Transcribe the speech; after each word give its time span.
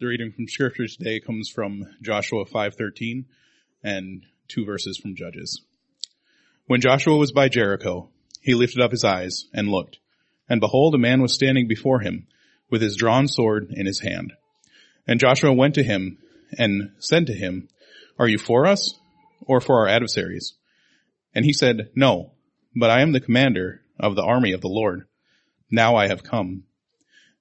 The 0.00 0.06
reading 0.06 0.32
from 0.32 0.48
scripture 0.48 0.86
today 0.86 1.20
comes 1.20 1.50
from 1.50 1.84
Joshua 2.00 2.46
5:13 2.46 3.26
and 3.82 4.24
two 4.48 4.64
verses 4.64 4.96
from 4.96 5.14
Judges. 5.14 5.60
When 6.64 6.80
Joshua 6.80 7.18
was 7.18 7.32
by 7.32 7.50
Jericho, 7.50 8.08
he 8.40 8.54
lifted 8.54 8.80
up 8.80 8.92
his 8.92 9.04
eyes 9.04 9.44
and 9.52 9.68
looked, 9.68 9.98
and 10.48 10.58
behold, 10.58 10.94
a 10.94 10.98
man 10.98 11.20
was 11.20 11.34
standing 11.34 11.68
before 11.68 12.00
him 12.00 12.26
with 12.70 12.80
his 12.80 12.96
drawn 12.96 13.28
sword 13.28 13.74
in 13.76 13.84
his 13.84 14.00
hand. 14.00 14.32
And 15.06 15.20
Joshua 15.20 15.52
went 15.52 15.74
to 15.74 15.82
him 15.82 16.16
and 16.56 16.92
said 16.98 17.26
to 17.26 17.34
him, 17.34 17.68
Are 18.18 18.26
you 18.26 18.38
for 18.38 18.66
us 18.66 18.98
or 19.42 19.60
for 19.60 19.80
our 19.80 19.88
adversaries? 19.88 20.54
And 21.34 21.44
he 21.44 21.52
said, 21.52 21.90
No, 21.94 22.32
but 22.74 22.88
I 22.88 23.02
am 23.02 23.12
the 23.12 23.20
commander 23.20 23.82
of 23.98 24.16
the 24.16 24.24
army 24.24 24.52
of 24.52 24.62
the 24.62 24.68
Lord. 24.68 25.06
Now 25.70 25.96
I 25.96 26.08
have 26.08 26.24
come. 26.24 26.64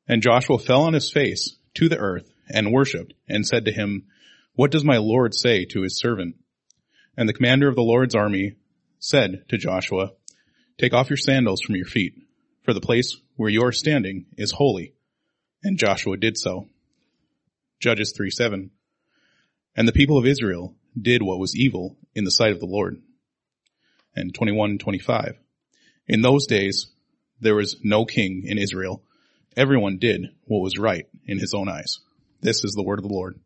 And 0.09 0.21
Joshua 0.21 0.59
fell 0.59 0.81
on 0.81 0.93
his 0.93 1.09
face 1.09 1.55
to 1.75 1.87
the 1.87 1.97
earth 1.97 2.29
and 2.49 2.73
worshipped 2.73 3.13
and 3.27 3.45
said 3.45 3.65
to 3.65 3.71
him, 3.71 4.07
What 4.53 4.71
does 4.71 4.83
my 4.83 4.97
Lord 4.97 5.33
say 5.33 5.65
to 5.65 5.81
his 5.81 5.99
servant? 5.99 6.35
And 7.15 7.27
the 7.27 7.33
commander 7.33 7.67
of 7.67 7.75
the 7.75 7.81
Lord's 7.81 8.15
army 8.15 8.55
said 8.99 9.43
to 9.49 9.57
Joshua, 9.57 10.11
Take 10.77 10.93
off 10.93 11.09
your 11.09 11.17
sandals 11.17 11.61
from 11.61 11.75
your 11.75 11.85
feet, 11.85 12.13
for 12.63 12.73
the 12.73 12.81
place 12.81 13.17
where 13.35 13.49
you 13.49 13.63
are 13.63 13.71
standing 13.71 14.25
is 14.37 14.51
holy. 14.51 14.93
And 15.63 15.77
Joshua 15.77 16.17
did 16.17 16.37
so. 16.37 16.67
Judges 17.79 18.13
3 18.15 18.29
7. 18.29 18.71
And 19.75 19.87
the 19.87 19.93
people 19.93 20.17
of 20.17 20.25
Israel 20.25 20.75
did 20.99 21.21
what 21.21 21.39
was 21.39 21.55
evil 21.55 21.97
in 22.15 22.23
the 22.23 22.31
sight 22.31 22.51
of 22.51 22.59
the 22.59 22.65
Lord. 22.65 23.01
And 24.15 24.33
21 24.33 24.77
25. 24.77 25.37
In 26.07 26.21
those 26.21 26.47
days, 26.47 26.87
there 27.39 27.55
was 27.55 27.77
no 27.83 28.05
king 28.05 28.43
in 28.45 28.57
Israel. 28.57 29.03
Everyone 29.55 29.97
did 29.97 30.27
what 30.45 30.59
was 30.59 30.77
right 30.77 31.05
in 31.25 31.39
his 31.39 31.53
own 31.53 31.69
eyes. 31.69 31.99
This 32.41 32.63
is 32.63 32.71
the 32.73 32.83
word 32.83 32.99
of 32.99 33.03
the 33.03 33.13
Lord. 33.13 33.37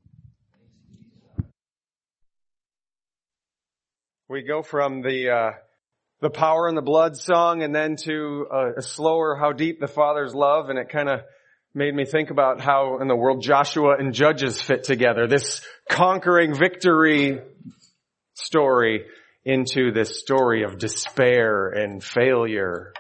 We 4.30 4.44
go 4.44 4.62
from 4.62 5.02
the 5.02 5.30
uh, 5.30 5.52
the 6.22 6.30
power 6.30 6.68
and 6.68 6.78
the 6.78 6.84
blood 6.84 7.18
song, 7.18 7.64
and 7.64 7.74
then 7.74 7.96
to 8.04 8.46
a, 8.52 8.74
a 8.78 8.82
slower 8.82 9.36
"How 9.36 9.52
Deep 9.52 9.80
the 9.80 9.88
Father's 9.88 10.36
Love," 10.36 10.70
and 10.70 10.78
it 10.78 10.90
kind 10.90 11.10
of 11.10 11.22
made 11.74 11.94
me 11.94 12.06
think 12.06 12.30
about 12.30 12.62
how 12.62 13.00
in 13.02 13.08
the 13.08 13.16
world 13.16 13.42
Joshua 13.42 13.96
and 13.98 14.14
Judges 14.14 14.62
fit 14.62 14.84
together. 14.84 15.28
This 15.28 15.66
conquering 15.90 16.54
victory 16.56 17.40
story 18.36 19.06
into 19.44 19.92
this 19.92 20.20
story 20.20 20.64
of 20.64 20.78
despair 20.78 21.70
and 21.70 22.04
failure 22.04 22.94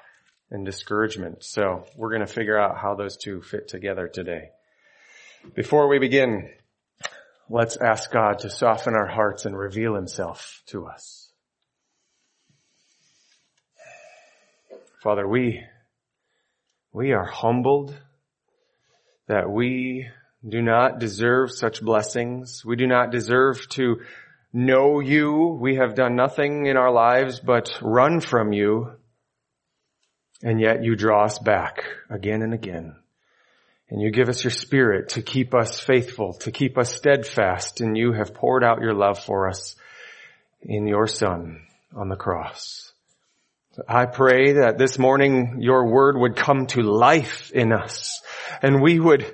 and 0.49 0.65
discouragement. 0.65 1.43
So 1.43 1.85
we're 1.95 2.09
going 2.09 2.25
to 2.25 2.33
figure 2.33 2.59
out 2.59 2.77
how 2.79 2.95
those 2.95 3.15
two 3.15 3.41
fit 3.41 3.67
together 3.67 4.07
today. 4.11 4.49
Before 5.51 5.87
we 5.89 5.99
begin, 5.99 6.49
let's 7.49 7.77
ask 7.77 8.09
God 8.11 8.39
to 8.39 8.49
soften 8.49 8.95
our 8.95 9.05
hearts 9.05 9.45
and 9.45 9.57
reveal 9.57 9.93
himself 9.93 10.63
to 10.67 10.87
us. 10.87 11.31
Father, 15.03 15.27
we, 15.27 15.61
we 16.93 17.11
are 17.11 17.25
humbled 17.25 17.93
that 19.27 19.51
we 19.51 20.07
do 20.47 20.61
not 20.61 20.99
deserve 20.99 21.51
such 21.51 21.81
blessings. 21.81 22.63
We 22.65 22.77
do 22.77 22.87
not 22.87 23.11
deserve 23.11 23.67
to 23.71 24.01
know 24.53 25.01
you. 25.01 25.57
We 25.59 25.75
have 25.75 25.93
done 25.93 26.15
nothing 26.15 26.67
in 26.67 26.77
our 26.77 26.91
lives 26.91 27.41
but 27.41 27.77
run 27.81 28.21
from 28.21 28.53
you. 28.53 28.93
And 30.41 30.59
yet 30.59 30.83
you 30.83 30.95
draw 30.95 31.25
us 31.25 31.37
back 31.37 31.83
again 32.09 32.41
and 32.41 32.53
again. 32.53 33.02
And 33.93 34.01
you 34.01 34.09
give 34.09 34.27
us 34.27 34.43
your 34.43 34.49
spirit 34.49 35.09
to 35.09 35.21
keep 35.21 35.53
us 35.53 35.79
faithful, 35.79 36.33
to 36.39 36.51
keep 36.51 36.79
us 36.79 36.95
steadfast, 36.95 37.79
and 37.79 37.95
you 37.95 38.11
have 38.13 38.33
poured 38.33 38.63
out 38.63 38.81
your 38.81 38.95
love 38.95 39.19
for 39.19 39.47
us 39.47 39.75
in 40.63 40.87
your 40.87 41.05
son 41.05 41.61
on 41.95 42.09
the 42.09 42.15
cross. 42.15 42.91
I 43.87 44.07
pray 44.07 44.53
that 44.53 44.79
this 44.79 44.97
morning 44.97 45.57
your 45.59 45.91
word 45.91 46.17
would 46.17 46.35
come 46.35 46.65
to 46.67 46.81
life 46.81 47.51
in 47.51 47.71
us 47.71 48.19
and 48.63 48.81
we 48.81 48.99
would 48.99 49.31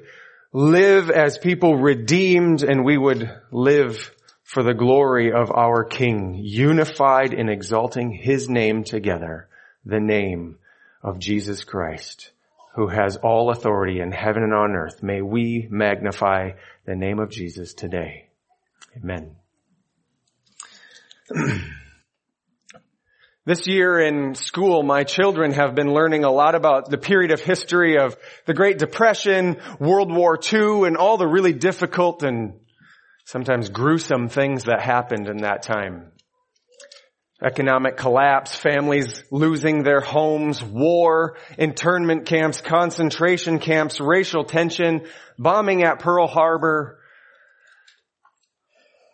live 0.52 1.10
as 1.10 1.38
people 1.38 1.78
redeemed 1.78 2.62
and 2.62 2.84
we 2.84 2.98
would 2.98 3.32
live 3.52 4.14
for 4.44 4.62
the 4.62 4.74
glory 4.74 5.32
of 5.32 5.52
our 5.52 5.86
King, 5.86 6.36
unified 6.38 7.34
in 7.34 7.48
exalting 7.48 8.12
his 8.12 8.50
name 8.50 8.84
together, 8.84 9.48
the 9.86 10.02
name 10.02 10.58
of 11.02 11.18
Jesus 11.18 11.64
Christ 11.64 12.32
who 12.80 12.88
has 12.88 13.18
all 13.18 13.52
authority 13.52 14.00
in 14.00 14.10
heaven 14.10 14.42
and 14.42 14.54
on 14.54 14.72
earth. 14.72 15.04
May 15.04 15.22
we 15.22 15.68
magnify 15.70 16.52
the 16.86 16.96
name 16.96 17.20
of 17.20 17.30
Jesus 17.30 17.74
today. 17.74 18.30
Amen. 18.96 19.36
This 23.46 23.66
year 23.66 24.00
in 24.00 24.36
school, 24.36 24.84
my 24.84 25.04
children 25.04 25.54
have 25.54 25.74
been 25.74 25.92
learning 25.92 26.24
a 26.24 26.32
lot 26.32 26.54
about 26.54 26.88
the 26.92 27.00
period 27.00 27.32
of 27.32 27.40
history 27.40 27.98
of 27.98 28.16
the 28.46 28.54
Great 28.54 28.78
Depression, 28.78 29.58
World 29.80 30.14
War 30.14 30.38
II, 30.38 30.86
and 30.86 30.96
all 30.96 31.18
the 31.18 31.26
really 31.26 31.54
difficult 31.54 32.22
and 32.22 32.60
sometimes 33.26 33.70
gruesome 33.70 34.30
things 34.30 34.66
that 34.66 34.82
happened 34.82 35.28
in 35.28 35.38
that 35.38 35.64
time 35.64 36.12
economic 37.44 37.96
collapse, 37.96 38.56
families 38.56 39.24
losing 39.32 39.84
their 39.84 40.02
homes, 40.02 40.62
war, 40.64 41.38
internment 41.58 42.26
camps, 42.26 42.62
concentration 42.62 43.60
camps, 43.60 44.00
racial 44.02 44.44
tension, 44.44 45.06
bombing 45.38 45.84
at 45.84 46.00
Pearl 46.00 46.28
Harbor. 46.28 47.00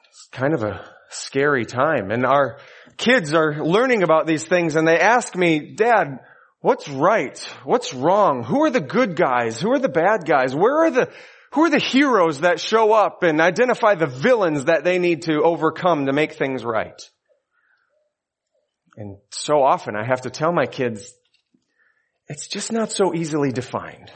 It's 0.10 0.28
kind 0.32 0.54
of 0.54 0.64
a 0.64 0.84
scary 1.10 1.66
time. 1.66 2.10
And 2.10 2.26
our 2.26 2.58
kids 2.98 3.34
are 3.34 3.64
learning 3.64 4.02
about 4.02 4.26
these 4.26 4.44
things 4.44 4.76
and 4.76 4.88
they 4.88 5.00
ask 5.00 5.36
me, 5.36 5.76
Dad, 5.76 6.20
what's 6.62 6.90
right? 6.90 7.38
What's 7.64 7.94
wrong? 7.94 8.44
Who 8.44 8.64
are 8.64 8.72
the 8.72 8.82
good 8.82 9.16
guys? 9.16 9.62
Who 9.62 9.72
are 9.72 9.80
the 9.80 9.90
bad 9.90 10.26
guys? 10.26 10.56
Where 10.56 10.86
are 10.86 10.92
the, 10.92 11.12
who 11.54 11.66
are 11.66 11.70
the 11.70 11.80
heroes 11.80 12.42
that 12.42 12.60
show 12.60 12.92
up 12.92 13.22
and 13.22 13.40
identify 13.40 13.94
the 13.94 14.08
villains 14.08 14.66
that 14.66 14.84
they 14.84 14.98
need 14.98 15.24
to 15.24 15.44
overcome 15.44 16.08
to 16.08 16.14
make 16.14 16.34
things 16.34 16.66
right? 16.66 17.00
And 18.98 19.18
so 19.32 19.62
often 19.62 19.96
I 19.96 20.06
have 20.06 20.22
to 20.22 20.30
tell 20.30 20.52
my 20.52 20.66
kids, 20.66 21.14
it's 22.28 22.48
just 22.48 22.72
not 22.72 22.92
so 22.92 23.14
easily 23.14 23.52
defined. 23.52 24.12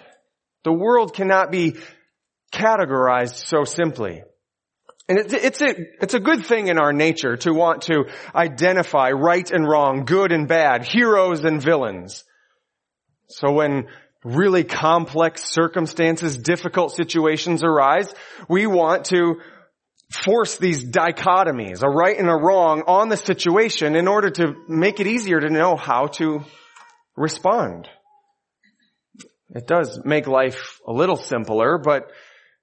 The 0.63 0.73
world 0.73 1.13
cannot 1.13 1.51
be 1.51 1.77
categorized 2.51 3.35
so 3.35 3.63
simply. 3.63 4.23
And 5.07 5.17
it's 5.17 5.61
a, 5.61 5.75
it's 6.01 6.13
a 6.13 6.19
good 6.19 6.45
thing 6.45 6.67
in 6.67 6.77
our 6.77 6.93
nature 6.93 7.35
to 7.37 7.51
want 7.51 7.83
to 7.83 8.05
identify 8.33 9.09
right 9.09 9.49
and 9.49 9.67
wrong, 9.67 10.05
good 10.05 10.31
and 10.31 10.47
bad, 10.47 10.85
heroes 10.85 11.43
and 11.43 11.61
villains. 11.61 12.23
So 13.27 13.51
when 13.51 13.87
really 14.23 14.63
complex 14.63 15.43
circumstances, 15.51 16.37
difficult 16.37 16.95
situations 16.95 17.63
arise, 17.63 18.13
we 18.47 18.67
want 18.67 19.05
to 19.05 19.39
force 20.11 20.57
these 20.57 20.83
dichotomies, 20.83 21.83
a 21.83 21.89
right 21.89 22.17
and 22.17 22.29
a 22.29 22.35
wrong, 22.35 22.83
on 22.87 23.09
the 23.09 23.17
situation 23.17 23.95
in 23.95 24.07
order 24.07 24.29
to 24.31 24.53
make 24.67 24.99
it 24.99 25.07
easier 25.07 25.39
to 25.39 25.49
know 25.49 25.75
how 25.75 26.07
to 26.07 26.43
respond. 27.15 27.87
It 29.51 29.67
does 29.67 29.99
make 30.05 30.27
life 30.27 30.79
a 30.87 30.93
little 30.93 31.15
simpler, 31.15 31.77
but 31.77 32.11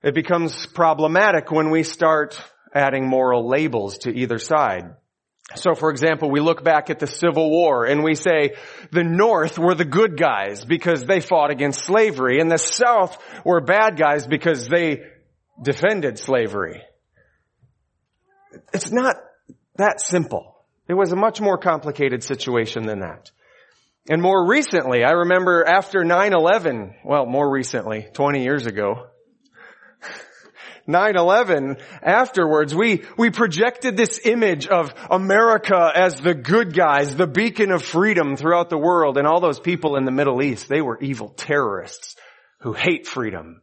it 0.03 0.15
becomes 0.15 0.67
problematic 0.67 1.51
when 1.51 1.71
we 1.71 1.83
start 1.83 2.41
adding 2.75 3.09
moral 3.09 3.49
labels 3.49 3.99
to 3.99 4.11
either 4.11 4.39
side. 4.39 4.95
So 5.55 5.75
for 5.75 5.91
example, 5.91 6.31
we 6.31 6.41
look 6.41 6.65
back 6.65 6.91
at 6.91 6.99
the 6.99 7.07
Civil 7.07 7.51
War 7.51 7.85
and 7.85 8.03
we 8.03 8.17
say 8.17 8.55
the 8.91 9.05
North 9.05 9.59
were 9.59 9.75
the 9.75 9.85
good 9.85 10.19
guys 10.19 10.65
because 10.65 11.05
they 11.05 11.21
fought 11.21 11.51
against 11.51 11.85
slavery 11.85 12.41
and 12.41 12.51
the 12.51 12.59
South 12.59 13.17
were 13.45 13.61
bad 13.61 13.97
guys 13.97 14.27
because 14.27 14.67
they 14.67 15.05
defended 15.63 16.19
slavery. 16.19 16.83
It's 18.73 18.93
not 18.93 19.17
that 19.77 20.01
simple. 20.01 20.57
It 20.89 20.95
was 20.95 21.13
a 21.13 21.17
much 21.17 21.41
more 21.41 21.59
complicated 21.59 22.23
situation 22.23 22.87
than 22.87 23.01
that. 23.01 23.31
And 24.09 24.23
more 24.23 24.49
recently, 24.49 25.03
I 25.03 25.13
remember 25.13 25.65
after 25.67 26.01
9-11, 26.01 26.95
well, 27.05 27.27
more 27.27 27.51
recently, 27.51 28.07
20 28.13 28.45
years 28.45 28.67
ago, 28.67 29.09
9-11, 30.89 31.81
afterwards, 32.03 32.73
we, 32.73 33.03
we 33.19 33.31
projected 33.31 33.97
this 33.97 34.21
image 34.25 34.69
of 34.69 34.95
America 35.11 35.91
as 35.93 36.21
the 36.21 36.35
good 36.35 36.73
guys, 36.73 37.17
the 37.17 37.27
beacon 37.27 37.73
of 37.73 37.83
freedom 37.83 38.37
throughout 38.37 38.71
the 38.71 38.79
world, 38.79 39.19
and 39.19 39.27
all 39.27 39.41
those 39.41 39.59
people 39.59 39.97
in 39.97 40.05
the 40.05 40.13
Middle 40.13 40.41
East, 40.41 40.69
they 40.69 40.81
were 40.81 40.99
evil 41.01 41.31
terrorists 41.31 42.15
who 42.61 42.73
hate 42.73 43.09
freedom. 43.09 43.63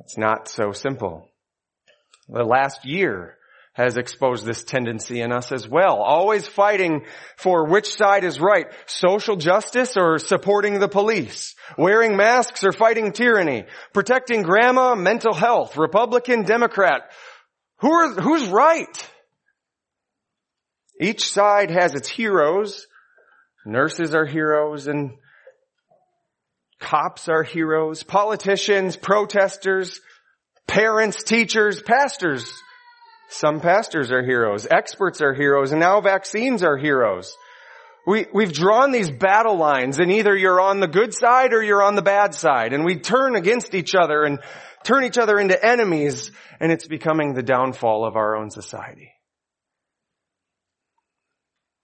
It's 0.00 0.18
not 0.18 0.48
so 0.48 0.72
simple. 0.72 1.29
The 2.32 2.44
last 2.44 2.84
year 2.84 3.36
has 3.72 3.96
exposed 3.96 4.44
this 4.44 4.62
tendency 4.62 5.20
in 5.20 5.32
us 5.32 5.52
as 5.52 5.66
well. 5.66 5.96
Always 5.96 6.46
fighting 6.46 7.04
for 7.36 7.66
which 7.66 7.94
side 7.94 8.24
is 8.24 8.40
right. 8.40 8.66
Social 8.86 9.36
justice 9.36 9.96
or 9.96 10.18
supporting 10.18 10.78
the 10.78 10.88
police. 10.88 11.54
Wearing 11.78 12.16
masks 12.16 12.64
or 12.64 12.72
fighting 12.72 13.12
tyranny. 13.12 13.64
Protecting 13.92 14.42
grandma, 14.42 14.94
mental 14.94 15.34
health. 15.34 15.76
Republican, 15.76 16.42
Democrat. 16.42 17.10
Who 17.78 17.92
are, 17.92 18.12
who's 18.14 18.46
right? 18.48 19.10
Each 21.00 21.30
side 21.30 21.70
has 21.70 21.94
its 21.94 22.08
heroes. 22.08 22.86
Nurses 23.64 24.14
are 24.14 24.26
heroes 24.26 24.86
and 24.86 25.12
cops 26.78 27.28
are 27.28 27.42
heroes. 27.42 28.02
Politicians, 28.02 28.96
protesters, 28.96 30.00
parents, 30.70 31.22
teachers, 31.22 31.82
pastors 31.82 32.62
some 33.30 33.60
pastors 33.60 34.10
are 34.10 34.24
heroes, 34.24 34.66
experts 34.68 35.22
are 35.22 35.32
heroes, 35.32 35.70
and 35.70 35.80
now 35.80 36.00
vaccines 36.00 36.64
are 36.64 36.76
heroes. 36.76 37.36
We, 38.04 38.26
we've 38.34 38.52
drawn 38.52 38.90
these 38.90 39.08
battle 39.08 39.56
lines 39.56 40.00
and 40.00 40.10
either 40.10 40.36
you're 40.36 40.60
on 40.60 40.80
the 40.80 40.88
good 40.88 41.14
side 41.14 41.52
or 41.52 41.62
you're 41.62 41.82
on 41.82 41.94
the 41.94 42.02
bad 42.02 42.34
side 42.34 42.72
and 42.72 42.84
we 42.84 42.98
turn 42.98 43.36
against 43.36 43.74
each 43.74 43.94
other 43.94 44.24
and 44.24 44.40
turn 44.82 45.04
each 45.04 45.16
other 45.16 45.38
into 45.38 45.64
enemies 45.64 46.32
and 46.58 46.72
it's 46.72 46.88
becoming 46.88 47.34
the 47.34 47.42
downfall 47.42 48.04
of 48.04 48.16
our 48.16 48.36
own 48.36 48.50
society. 48.50 49.12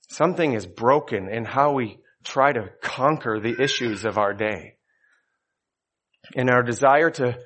Something 0.09 0.55
is 0.55 0.67
broken 0.67 1.29
in 1.29 1.45
how 1.45 1.75
we 1.75 1.99
try 2.25 2.53
to 2.53 2.71
conquer 2.83 3.39
the 3.39 3.63
issues 3.63 4.05
of 4.05 4.19
our 4.19 4.35
day. 4.35 4.79
In 6.35 6.51
our 6.51 6.65
desire 6.65 7.11
to 7.11 7.39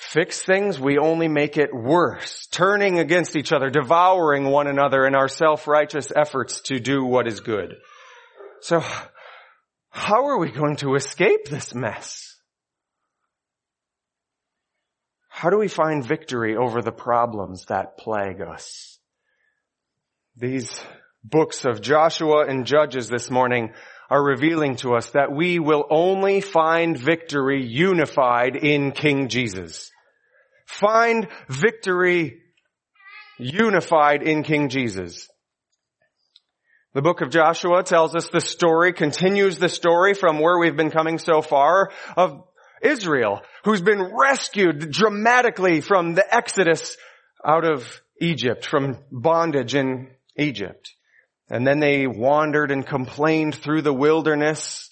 fix 0.00 0.42
things, 0.42 0.80
we 0.80 0.98
only 0.98 1.28
make 1.28 1.58
it 1.58 1.74
worse, 1.74 2.46
turning 2.50 2.98
against 2.98 3.36
each 3.36 3.52
other, 3.52 3.68
devouring 3.68 4.46
one 4.46 4.66
another 4.66 5.06
in 5.06 5.14
our 5.14 5.28
self-righteous 5.28 6.10
efforts 6.14 6.62
to 6.62 6.80
do 6.80 7.04
what 7.04 7.28
is 7.28 7.40
good. 7.40 7.76
So, 8.62 8.82
how 9.90 10.26
are 10.26 10.38
we 10.38 10.50
going 10.50 10.76
to 10.76 10.94
escape 10.94 11.46
this 11.46 11.74
mess? 11.74 12.34
How 15.28 15.50
do 15.50 15.58
we 15.58 15.68
find 15.68 16.04
victory 16.04 16.56
over 16.56 16.80
the 16.80 16.92
problems 16.92 17.66
that 17.66 17.98
plague 17.98 18.40
us? 18.40 18.98
These 20.36 20.82
books 21.22 21.66
of 21.66 21.82
Joshua 21.82 22.46
and 22.46 22.66
Judges 22.66 23.08
this 23.08 23.30
morning 23.30 23.74
are 24.10 24.22
revealing 24.22 24.76
to 24.76 24.94
us 24.94 25.10
that 25.10 25.32
we 25.32 25.60
will 25.60 25.86
only 25.88 26.40
find 26.40 26.98
victory 26.98 27.64
unified 27.64 28.56
in 28.56 28.90
King 28.90 29.28
Jesus. 29.28 29.90
Find 30.66 31.28
victory 31.48 32.40
unified 33.38 34.22
in 34.22 34.42
King 34.42 34.68
Jesus. 34.68 35.28
The 36.92 37.02
book 37.02 37.20
of 37.20 37.30
Joshua 37.30 37.84
tells 37.84 38.16
us 38.16 38.28
the 38.28 38.40
story, 38.40 38.92
continues 38.92 39.58
the 39.58 39.68
story 39.68 40.14
from 40.14 40.40
where 40.40 40.58
we've 40.58 40.76
been 40.76 40.90
coming 40.90 41.18
so 41.18 41.40
far 41.40 41.90
of 42.16 42.42
Israel, 42.82 43.42
who's 43.64 43.80
been 43.80 44.02
rescued 44.02 44.90
dramatically 44.90 45.82
from 45.82 46.14
the 46.14 46.34
exodus 46.34 46.96
out 47.44 47.64
of 47.64 48.02
Egypt, 48.20 48.66
from 48.66 48.98
bondage 49.12 49.76
in 49.76 50.08
Egypt. 50.36 50.90
And 51.50 51.66
then 51.66 51.80
they 51.80 52.06
wandered 52.06 52.70
and 52.70 52.86
complained 52.86 53.56
through 53.56 53.82
the 53.82 53.92
wilderness 53.92 54.88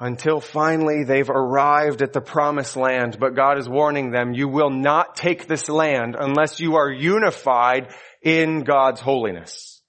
until 0.00 0.40
finally 0.40 1.04
they've 1.04 1.28
arrived 1.28 2.00
at 2.00 2.14
the 2.14 2.20
promised 2.20 2.76
land. 2.76 3.18
But 3.20 3.36
God 3.36 3.58
is 3.58 3.68
warning 3.68 4.10
them, 4.10 4.32
you 4.32 4.48
will 4.48 4.70
not 4.70 5.16
take 5.16 5.46
this 5.46 5.68
land 5.68 6.16
unless 6.18 6.60
you 6.60 6.76
are 6.76 6.90
unified 6.90 7.92
in 8.22 8.60
God's 8.60 9.00
holiness. 9.00 9.82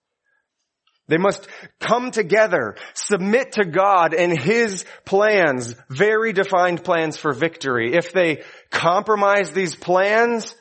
They 1.10 1.18
must 1.18 1.48
come 1.80 2.12
together, 2.12 2.76
submit 2.94 3.54
to 3.54 3.64
God 3.64 4.14
and 4.14 4.38
His 4.38 4.84
plans, 5.06 5.74
very 5.90 6.34
defined 6.34 6.84
plans 6.84 7.16
for 7.16 7.32
victory. 7.32 7.94
If 7.94 8.12
they 8.12 8.44
compromise 8.72 9.52
these 9.52 9.74
plans, 9.74 10.54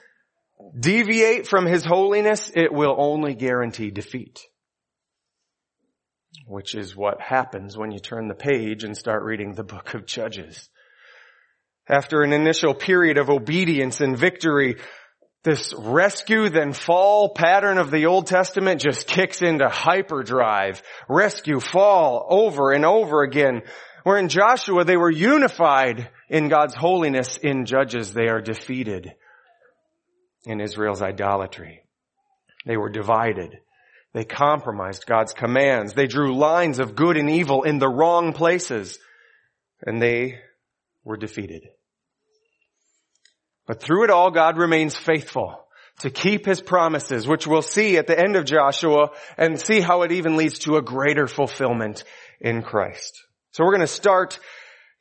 deviate 0.79 1.49
from 1.49 1.67
His 1.67 1.84
holiness, 1.84 2.52
it 2.55 2.72
will 2.72 2.94
only 2.96 3.34
guarantee 3.34 3.90
defeat 3.90 4.40
which 6.46 6.75
is 6.75 6.96
what 6.96 7.20
happens 7.20 7.76
when 7.76 7.90
you 7.90 7.98
turn 7.98 8.28
the 8.28 8.34
page 8.34 8.84
and 8.84 8.96
start 8.96 9.25
reading 9.25 9.54
the 9.54 9.64
book 9.64 9.94
of 9.94 10.06
Judges. 10.06 10.69
After 11.88 12.22
an 12.22 12.32
initial 12.32 12.75
period 12.75 13.19
of 13.19 13.31
obedience 13.31 14.00
and 14.00 14.16
victory, 14.16 14.76
this 15.43 15.75
rescue 15.76 16.48
then 16.48 16.72
fall 16.72 17.34
pattern 17.34 17.78
of 17.78 17.90
the 17.90 18.06
Old 18.06 18.26
Testament 18.26 18.81
just 18.81 19.06
kicks 19.06 19.43
into 19.43 19.69
hyperdrive. 19.69 20.82
Rescue, 21.08 21.60
fall, 21.60 22.26
over 22.28 22.72
and 22.72 22.84
over 22.84 23.22
again. 23.22 23.62
Where 24.02 24.19
in 24.19 24.28
Joshua 24.28 24.84
they 24.84 24.96
were 24.96 25.10
unified 25.10 26.10
in 26.28 26.48
God's 26.48 26.75
holiness. 26.75 27.38
In 27.40 27.64
Judges 27.66 28.12
they 28.12 28.28
are 28.28 28.40
defeated 28.40 29.12
in 30.44 30.60
Israel's 30.60 31.02
idolatry. 31.02 31.82
They 32.64 32.76
were 32.76 32.90
divided. 32.90 33.58
They 34.16 34.24
compromised 34.24 35.04
God's 35.04 35.34
commands. 35.34 35.92
They 35.92 36.06
drew 36.06 36.34
lines 36.34 36.78
of 36.78 36.96
good 36.96 37.18
and 37.18 37.28
evil 37.28 37.64
in 37.64 37.78
the 37.78 37.88
wrong 37.88 38.32
places. 38.32 38.98
And 39.86 40.00
they 40.00 40.38
were 41.04 41.18
defeated. 41.18 41.68
But 43.66 43.82
through 43.82 44.04
it 44.04 44.10
all, 44.10 44.30
God 44.30 44.56
remains 44.56 44.96
faithful 44.96 45.66
to 45.98 46.08
keep 46.08 46.46
his 46.46 46.62
promises, 46.62 47.28
which 47.28 47.46
we'll 47.46 47.60
see 47.60 47.98
at 47.98 48.06
the 48.06 48.18
end 48.18 48.36
of 48.36 48.46
Joshua 48.46 49.10
and 49.36 49.60
see 49.60 49.80
how 49.80 50.00
it 50.00 50.12
even 50.12 50.38
leads 50.38 50.60
to 50.60 50.78
a 50.78 50.82
greater 50.82 51.26
fulfillment 51.26 52.02
in 52.40 52.62
Christ. 52.62 53.22
So 53.52 53.64
we're 53.64 53.72
going 53.72 53.80
to 53.82 53.86
start 53.86 54.40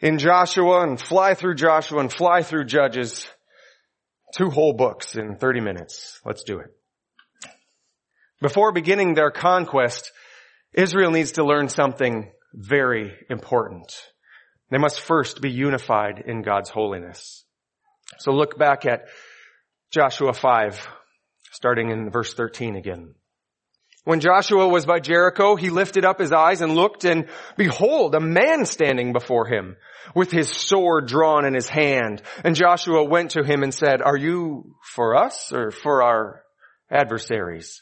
in 0.01 0.17
Joshua 0.17 0.81
and 0.81 0.99
fly 0.99 1.35
through 1.35 1.55
Joshua 1.55 2.01
and 2.01 2.11
fly 2.11 2.43
through 2.43 2.65
Judges. 2.65 3.25
Two 4.35 4.49
whole 4.49 4.73
books 4.73 5.15
in 5.15 5.37
30 5.37 5.61
minutes. 5.61 6.19
Let's 6.25 6.43
do 6.43 6.59
it. 6.59 6.75
Before 8.45 8.71
beginning 8.71 9.15
their 9.15 9.31
conquest, 9.31 10.11
Israel 10.71 11.09
needs 11.09 11.31
to 11.31 11.43
learn 11.43 11.67
something 11.67 12.31
very 12.53 13.11
important. 13.27 13.91
They 14.69 14.77
must 14.77 15.01
first 15.01 15.41
be 15.41 15.49
unified 15.49 16.23
in 16.27 16.43
God's 16.43 16.69
holiness. 16.69 17.43
So 18.19 18.33
look 18.33 18.55
back 18.55 18.85
at 18.85 19.07
Joshua 19.91 20.31
5, 20.31 20.87
starting 21.53 21.89
in 21.89 22.11
verse 22.11 22.35
13 22.35 22.75
again. 22.75 23.15
When 24.03 24.19
Joshua 24.19 24.67
was 24.67 24.85
by 24.85 24.99
Jericho, 24.99 25.55
he 25.55 25.71
lifted 25.71 26.05
up 26.05 26.19
his 26.19 26.31
eyes 26.31 26.61
and 26.61 26.75
looked 26.75 27.03
and 27.03 27.25
behold, 27.57 28.13
a 28.13 28.19
man 28.19 28.67
standing 28.67 29.11
before 29.11 29.47
him 29.47 29.75
with 30.13 30.29
his 30.29 30.51
sword 30.51 31.07
drawn 31.07 31.45
in 31.45 31.55
his 31.55 31.67
hand. 31.67 32.21
And 32.43 32.55
Joshua 32.55 33.03
went 33.05 33.31
to 33.31 33.43
him 33.43 33.63
and 33.63 33.73
said, 33.73 34.03
are 34.03 34.15
you 34.15 34.75
for 34.93 35.15
us 35.15 35.51
or 35.51 35.71
for 35.71 36.03
our 36.03 36.43
adversaries? 36.91 37.81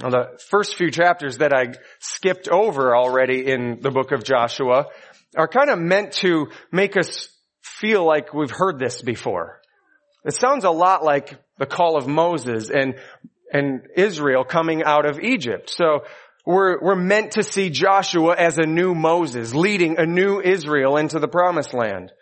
Now 0.00 0.10
the 0.10 0.38
first 0.50 0.76
few 0.76 0.90
chapters 0.90 1.38
that 1.38 1.54
I 1.54 1.74
skipped 2.00 2.48
over 2.48 2.94
already 2.94 3.46
in 3.46 3.80
the 3.80 3.90
book 3.90 4.12
of 4.12 4.24
Joshua 4.24 4.86
are 5.36 5.48
kind 5.48 5.70
of 5.70 5.78
meant 5.78 6.12
to 6.14 6.48
make 6.70 6.96
us 6.96 7.28
feel 7.62 8.04
like 8.04 8.34
we've 8.34 8.50
heard 8.50 8.78
this 8.78 9.02
before. 9.02 9.60
It 10.24 10.34
sounds 10.34 10.64
a 10.64 10.70
lot 10.70 11.04
like 11.04 11.38
the 11.58 11.66
call 11.66 11.96
of 11.96 12.06
Moses 12.06 12.70
and, 12.70 12.96
and 13.52 13.82
Israel 13.96 14.44
coming 14.44 14.82
out 14.82 15.06
of 15.06 15.20
Egypt. 15.20 15.70
So 15.70 16.04
we're, 16.44 16.80
we're 16.80 16.96
meant 16.96 17.32
to 17.32 17.42
see 17.42 17.70
Joshua 17.70 18.34
as 18.36 18.58
a 18.58 18.66
new 18.66 18.94
Moses, 18.94 19.54
leading 19.54 19.98
a 19.98 20.06
new 20.06 20.40
Israel 20.40 20.96
into 20.96 21.18
the 21.18 21.28
promised 21.28 21.74
land. 21.74 22.12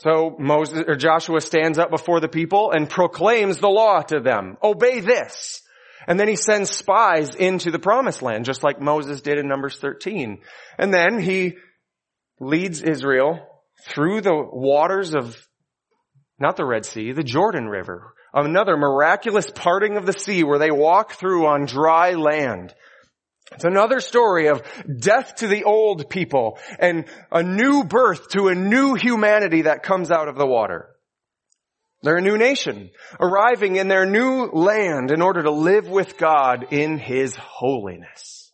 So 0.00 0.36
Moses, 0.38 0.84
or 0.88 0.96
Joshua 0.96 1.40
stands 1.40 1.78
up 1.78 1.90
before 1.90 2.20
the 2.20 2.28
people 2.28 2.72
and 2.72 2.88
proclaims 2.88 3.58
the 3.58 3.68
law 3.68 4.00
to 4.02 4.20
them. 4.20 4.56
Obey 4.62 5.00
this. 5.00 5.62
And 6.10 6.18
then 6.18 6.26
he 6.26 6.34
sends 6.34 6.70
spies 6.70 7.36
into 7.36 7.70
the 7.70 7.78
promised 7.78 8.20
land, 8.20 8.44
just 8.44 8.64
like 8.64 8.80
Moses 8.80 9.20
did 9.20 9.38
in 9.38 9.46
Numbers 9.46 9.78
13. 9.78 10.40
And 10.76 10.92
then 10.92 11.20
he 11.20 11.54
leads 12.40 12.82
Israel 12.82 13.38
through 13.86 14.20
the 14.20 14.34
waters 14.34 15.14
of, 15.14 15.40
not 16.40 16.56
the 16.56 16.66
Red 16.66 16.84
Sea, 16.84 17.12
the 17.12 17.22
Jordan 17.22 17.68
River. 17.68 18.12
Another 18.34 18.76
miraculous 18.76 19.52
parting 19.54 19.96
of 19.96 20.04
the 20.04 20.12
sea 20.12 20.42
where 20.42 20.58
they 20.58 20.72
walk 20.72 21.12
through 21.12 21.46
on 21.46 21.66
dry 21.66 22.14
land. 22.14 22.74
It's 23.52 23.64
another 23.64 24.00
story 24.00 24.48
of 24.48 24.64
death 25.00 25.36
to 25.36 25.46
the 25.46 25.62
old 25.62 26.10
people 26.10 26.58
and 26.80 27.04
a 27.30 27.44
new 27.44 27.84
birth 27.84 28.30
to 28.30 28.48
a 28.48 28.54
new 28.56 28.94
humanity 28.94 29.62
that 29.62 29.84
comes 29.84 30.10
out 30.10 30.26
of 30.26 30.34
the 30.34 30.46
water. 30.46 30.89
They're 32.02 32.16
a 32.16 32.22
new 32.22 32.38
nation, 32.38 32.90
arriving 33.18 33.76
in 33.76 33.88
their 33.88 34.06
new 34.06 34.46
land 34.46 35.10
in 35.10 35.20
order 35.20 35.42
to 35.42 35.50
live 35.50 35.86
with 35.86 36.16
God 36.16 36.72
in 36.72 36.98
His 36.98 37.36
holiness. 37.36 38.50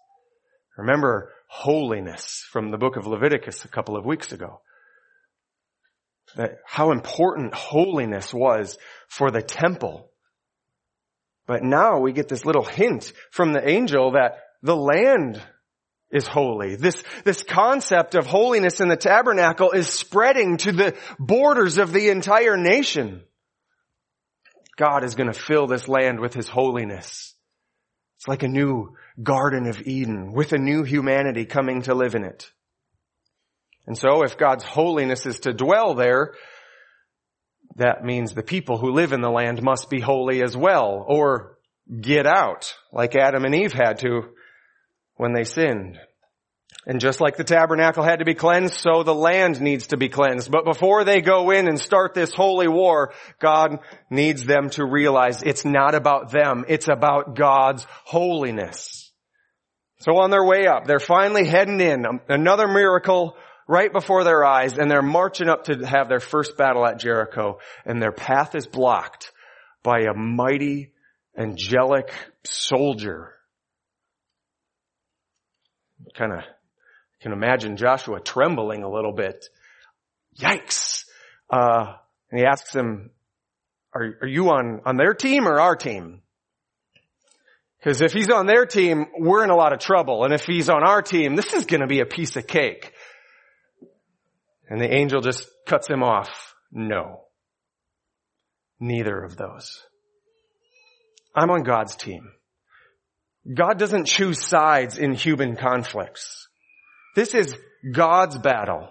Remember 0.77 1.33
holiness 1.47 2.45
from 2.51 2.71
the 2.71 2.79
book 2.79 2.97
of 2.97 3.07
Leviticus 3.07 3.65
a 3.65 3.69
couple 3.69 3.97
of 3.97 4.05
weeks 4.05 4.33
ago. 4.33 4.61
That 6.37 6.59
how 6.67 6.91
important 6.91 7.55
holiness 7.55 8.35
was 8.35 8.79
for 9.09 9.31
the 9.31 9.43
temple. 9.43 10.11
But 11.47 11.63
now 11.63 12.01
we 12.01 12.13
get 12.13 12.29
this 12.29 12.45
little 12.45 12.65
hint 12.65 13.13
from 13.31 13.53
the 13.53 13.67
angel 13.67 14.13
that 14.13 14.41
the 14.63 14.77
land 14.77 15.41
is 16.11 16.27
holy. 16.27 16.75
This, 16.75 17.03
this 17.25 17.45
concept 17.45 18.17
of 18.17 18.27
holiness 18.27 18.81
in 18.81 18.89
the 18.89 18.97
tabernacle 18.97 19.71
is 19.71 19.89
spreading 19.89 20.57
to 20.59 20.73
the 20.73 20.97
borders 21.21 21.79
of 21.79 21.93
the 21.93 22.09
entire 22.09 22.57
nation. 22.57 23.23
God 24.77 25.05
is 25.05 25.15
going 25.15 25.33
to 25.33 25.39
fill 25.39 25.67
this 25.67 25.89
land 25.89 26.21
with 26.21 26.35
His 26.35 26.49
holiness. 26.49 27.35
It's 28.19 28.29
like 28.29 28.43
a 28.43 28.49
new 28.49 28.97
Garden 29.23 29.67
of 29.67 29.83
Eden 29.87 30.33
with 30.33 30.53
a 30.53 30.59
new 30.59 30.83
humanity 30.85 31.45
coming 31.45 31.83
to 31.83 31.95
live 31.95 32.15
in 32.15 32.25
it. 32.25 32.51
And 33.87 33.97
so 33.97 34.23
if 34.25 34.37
God's 34.37 34.65
holiness 34.65 35.27
is 35.27 35.41
to 35.41 35.53
dwell 35.53 35.95
there, 35.95 36.35
that 37.77 38.05
means 38.05 38.33
the 38.33 38.43
people 38.43 38.79
who 38.79 38.93
live 38.93 39.13
in 39.13 39.21
the 39.21 39.31
land 39.31 39.63
must 39.63 39.91
be 39.91 40.01
holy 40.01 40.43
as 40.43 40.57
well, 40.57 41.05
or 41.07 41.59
get 42.01 42.27
out, 42.27 42.75
like 42.93 43.15
Adam 43.15 43.45
and 43.45 43.55
Eve 43.55 43.73
had 43.73 43.99
to 44.01 44.23
when 45.17 45.33
they 45.33 45.45
sinned. 45.45 45.99
And 46.89 47.01
just 47.01 47.21
like 47.21 47.37
the 47.37 47.43
tabernacle 47.43 48.05
had 48.05 48.21
to 48.21 48.25
be 48.25 48.35
cleansed, 48.35 48.75
so 48.75 49.03
the 49.03 49.15
land 49.15 49.61
needs 49.61 49.89
to 49.89 49.97
be 49.97 50.09
cleansed. 50.09 50.53
But 50.53 50.65
before 50.65 51.03
they 51.03 51.21
go 51.21 51.51
in 51.51 51.67
and 51.67 51.81
start 51.81 52.15
this 52.15 52.33
holy 52.33 52.69
war, 52.69 53.13
God 53.41 53.81
needs 54.09 54.45
them 54.45 54.71
to 54.71 54.87
realize 54.87 55.43
it's 55.43 55.65
not 55.65 55.97
about 55.97 56.31
them, 56.31 56.65
it's 56.69 56.87
about 56.87 57.35
God's 57.35 57.85
holiness. 58.05 59.13
So 59.99 60.19
on 60.19 60.31
their 60.31 60.45
way 60.45 60.69
up, 60.69 60.85
they're 60.87 61.01
finally 61.01 61.45
heading 61.45 61.81
in, 61.81 62.07
um, 62.07 62.21
another 62.29 62.69
miracle 62.69 63.37
right 63.67 63.93
before 63.93 64.23
their 64.23 64.45
eyes, 64.45 64.79
and 64.79 64.89
they're 64.89 65.03
marching 65.03 65.49
up 65.49 65.65
to 65.65 65.85
have 65.85 66.09
their 66.09 66.21
first 66.21 66.57
battle 66.57 66.87
at 66.87 67.01
Jericho, 67.01 67.59
and 67.85 68.01
their 68.01 68.13
path 68.13 68.55
is 68.55 68.69
blocked 68.69 69.33
by 69.83 70.03
a 70.03 70.15
mighty, 70.15 70.93
angelic 71.37 72.13
soldier. 72.45 73.33
Kind 76.15 76.33
of 76.33 76.45
can 77.21 77.33
imagine 77.33 77.77
Joshua 77.77 78.21
trembling 78.21 78.83
a 78.83 78.91
little 78.91 79.13
bit. 79.13 79.47
Yikes! 80.39 81.05
Uh, 81.51 81.95
and 82.31 82.41
he 82.41 82.47
asks 82.47 82.75
him, 82.75 83.11
"Are 83.95 84.19
are 84.23 84.29
you 84.29 84.51
on 84.51 84.83
on 84.85 84.97
their 84.97 85.15
team 85.15 85.47
or 85.47 85.61
our 85.61 85.77
team?" 85.77 86.23
Because 87.79 88.03
if 88.03 88.13
he's 88.13 88.31
on 88.31 88.47
their 88.47 88.67
team, 88.67 89.07
we're 89.17 89.45
in 89.45 89.51
a 89.51 89.57
lot 89.57 89.73
of 89.73 89.79
trouble, 89.79 90.25
and 90.25 90.35
if 90.35 90.45
he's 90.45 90.69
on 90.69 90.83
our 90.83 91.03
team, 91.03 91.37
this 91.37 91.53
is 91.53 91.67
going 91.67 91.83
to 91.83 91.87
be 91.87 92.01
a 92.01 92.07
piece 92.07 92.37
of 92.37 92.47
cake. 92.47 92.93
And 94.69 94.81
the 94.81 94.93
angel 94.93 95.21
just 95.21 95.47
cuts 95.67 95.89
him 95.89 96.03
off. 96.03 96.55
No. 96.73 97.27
Neither 98.81 99.23
of 99.23 99.37
those. 99.37 99.83
I'm 101.35 101.51
on 101.51 101.63
God's 101.63 101.95
team. 101.95 102.33
God 103.55 103.79
doesn't 103.79 104.07
choose 104.07 104.45
sides 104.45 104.99
in 104.99 105.15
human 105.15 105.55
conflicts. 105.55 106.46
This 107.17 107.35
is 107.35 107.57
God's 107.91 108.37
battle. 108.37 108.91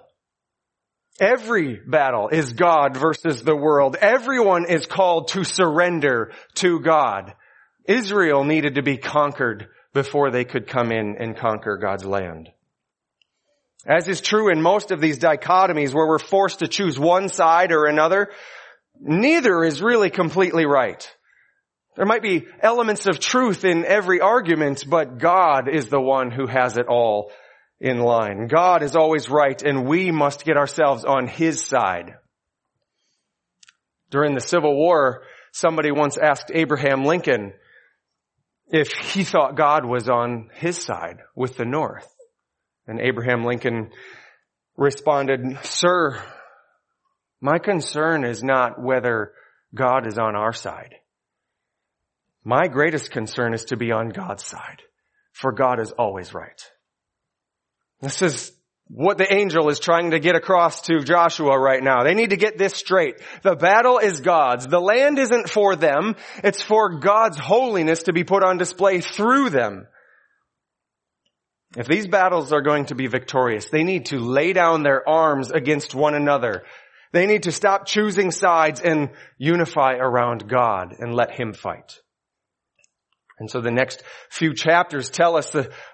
Every 1.20 1.76
battle 1.76 2.28
is 2.30 2.54
God 2.54 2.98
versus 2.98 3.44
the 3.44 3.56
world. 3.56 3.96
Everyone 4.02 4.66
is 4.68 4.88
called 4.88 5.30
to 5.30 5.44
surrender 5.44 6.32
to 6.56 6.80
God. 6.80 7.36
Israel 7.88 8.44
needed 8.44 8.76
to 8.76 8.82
be 8.82 8.98
conquered 8.98 9.68
before 9.94 10.32
they 10.32 10.44
could 10.44 10.68
come 10.68 10.92
in 10.92 11.16
and 11.20 11.38
conquer 11.38 11.78
God's 11.78 12.04
land. 12.04 12.50
As 13.86 14.08
is 14.08 14.22
true 14.22 14.52
in 14.52 14.60
most 14.60 14.90
of 14.90 15.00
these 15.00 15.20
dichotomies 15.20 15.94
where 15.94 16.08
we're 16.08 16.18
forced 16.18 16.60
to 16.60 16.68
choose 16.68 17.00
one 17.00 17.30
side 17.30 17.72
or 17.72 17.86
another, 17.86 18.32
neither 19.00 19.64
is 19.64 19.84
really 19.84 20.10
completely 20.10 20.66
right. 20.66 21.08
There 21.96 22.08
might 22.08 22.24
be 22.24 22.48
elements 22.60 23.06
of 23.06 23.20
truth 23.20 23.64
in 23.64 23.86
every 23.86 24.20
argument, 24.20 24.84
but 24.90 25.20
God 25.20 25.70
is 25.70 25.90
the 25.90 26.02
one 26.02 26.32
who 26.32 26.48
has 26.48 26.78
it 26.78 26.88
all 26.88 27.32
in 27.80 28.00
line. 28.00 28.48
God 28.48 28.84
is 28.84 28.96
always 28.96 29.30
right 29.30 29.62
and 29.62 29.88
we 29.88 30.12
must 30.12 30.46
get 30.46 30.58
ourselves 30.58 31.04
on 31.04 31.28
His 31.28 31.64
side. 31.64 32.16
During 34.10 34.34
the 34.34 34.42
Civil 34.42 34.76
War, 34.76 35.24
somebody 35.52 35.92
once 35.92 36.18
asked 36.18 36.52
Abraham 36.54 37.04
Lincoln 37.04 37.54
if 38.68 38.92
he 38.92 39.24
thought 39.24 39.56
God 39.56 39.86
was 39.86 40.10
on 40.10 40.50
his 40.54 40.78
side 40.78 41.20
with 41.36 41.58
the 41.58 41.66
North. 41.66 42.08
And 42.88 43.00
Abraham 43.00 43.44
Lincoln 43.44 43.92
responded, 44.78 45.58
Sir, 45.64 46.22
my 47.42 47.58
concern 47.58 48.26
is 48.26 48.44
not 48.44 48.82
whether 48.82 49.34
God 49.74 50.08
is 50.08 50.18
on 50.18 50.36
our 50.36 50.54
side. 50.54 50.96
My 52.44 52.68
greatest 52.68 53.12
concern 53.12 53.54
is 53.54 53.66
to 53.66 53.78
be 53.78 53.92
on 53.92 54.10
God's 54.10 54.46
side, 54.46 54.82
for 55.32 55.52
God 55.52 55.80
is 55.80 55.92
always 55.92 56.34
right. 56.34 56.62
This 58.02 58.22
is 58.22 58.52
what 58.88 59.18
the 59.18 59.34
angel 59.34 59.70
is 59.70 59.80
trying 59.80 60.12
to 60.12 60.20
get 60.20 60.36
across 60.36 60.84
to 60.84 61.04
Joshua 61.04 61.58
right 61.60 61.82
now. 61.82 62.04
They 62.04 62.14
need 62.14 62.30
to 62.30 62.38
get 62.38 62.58
this 62.58 62.74
straight. 62.74 63.16
The 63.42 63.56
battle 63.56 63.98
is 63.98 64.22
God's. 64.22 64.68
The 64.68 64.80
land 64.80 65.18
isn't 65.18 65.50
for 65.50 65.76
them. 65.76 66.16
It's 66.44 66.62
for 66.62 67.00
God's 67.00 67.40
holiness 67.40 68.04
to 68.04 68.14
be 68.14 68.24
put 68.24 68.44
on 68.44 68.58
display 68.58 69.02
through 69.02 69.50
them. 69.50 69.88
If 71.76 71.88
these 71.88 72.08
battles 72.08 72.54
are 72.54 72.62
going 72.62 72.86
to 72.86 72.96
be 72.96 73.08
victorious, 73.08 73.70
they 73.70 73.84
need 73.84 74.06
to 74.08 74.20
lay 74.20 74.54
down 74.54 74.84
their 74.84 75.08
arms 75.08 75.52
against 75.52 75.96
one 75.96 76.14
another. 76.14 76.64
They 77.12 77.26
need 77.26 77.44
to 77.44 77.52
stop 77.52 77.86
choosing 77.86 78.32
sides 78.32 78.82
and 78.82 79.10
unify 79.38 79.94
around 79.96 80.48
God 80.48 80.94
and 81.00 81.14
let 81.14 81.32
Him 81.32 81.54
fight. 81.54 82.00
And 83.38 83.52
so 83.52 83.62
the 83.62 83.72
next 83.72 84.04
few 84.30 84.54
chapters 84.54 85.10
tell 85.10 85.36
us 85.36 85.54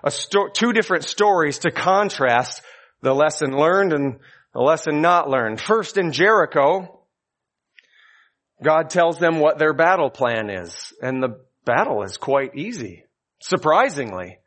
sto- 0.09 0.49
two 0.53 0.73
different 0.73 1.05
stories 1.05 1.59
to 1.59 1.71
contrast 1.71 2.61
the 3.01 3.13
lesson 3.13 3.57
learned 3.57 3.93
and 3.93 4.19
the 4.53 4.61
lesson 4.61 5.01
not 5.01 5.29
learned. 5.29 5.59
First 5.59 5.97
in 5.97 6.11
Jericho, 6.11 7.01
God 8.63 8.89
tells 8.89 9.17
them 9.17 9.39
what 9.39 9.57
their 9.57 9.73
battle 9.73 10.09
plan 10.09 10.49
is. 10.49 10.93
And 11.01 11.21
the 11.21 11.39
battle 11.65 12.03
is 12.03 12.17
quite 12.17 12.55
easy. 12.55 13.05
Surprisingly. 13.39 14.37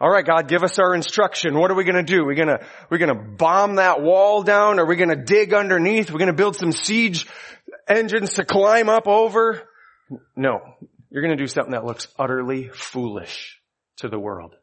Alright, 0.00 0.26
God, 0.26 0.46
give 0.46 0.62
us 0.62 0.78
our 0.78 0.94
instruction. 0.94 1.58
What 1.58 1.70
are 1.70 1.74
we 1.74 1.84
gonna 1.84 2.02
do? 2.02 2.24
We're 2.24 2.36
gonna, 2.36 2.60
we're 2.90 2.98
gonna 2.98 3.14
bomb 3.36 3.76
that 3.76 4.02
wall 4.02 4.42
down? 4.42 4.78
Are 4.78 4.86
we 4.86 4.96
gonna 4.96 5.24
dig 5.24 5.54
underneath? 5.54 6.10
We're 6.10 6.20
gonna 6.20 6.34
build 6.34 6.54
some 6.54 6.70
siege 6.70 7.26
engines 7.88 8.34
to 8.34 8.44
climb 8.44 8.88
up 8.88 9.08
over? 9.08 9.62
No. 10.36 10.60
You're 11.10 11.22
going 11.22 11.36
to 11.36 11.42
do 11.42 11.46
something 11.46 11.72
that 11.72 11.84
looks 11.84 12.08
utterly 12.18 12.68
foolish 12.68 13.60
to 13.98 14.08
the 14.08 14.18
world. 14.18 14.54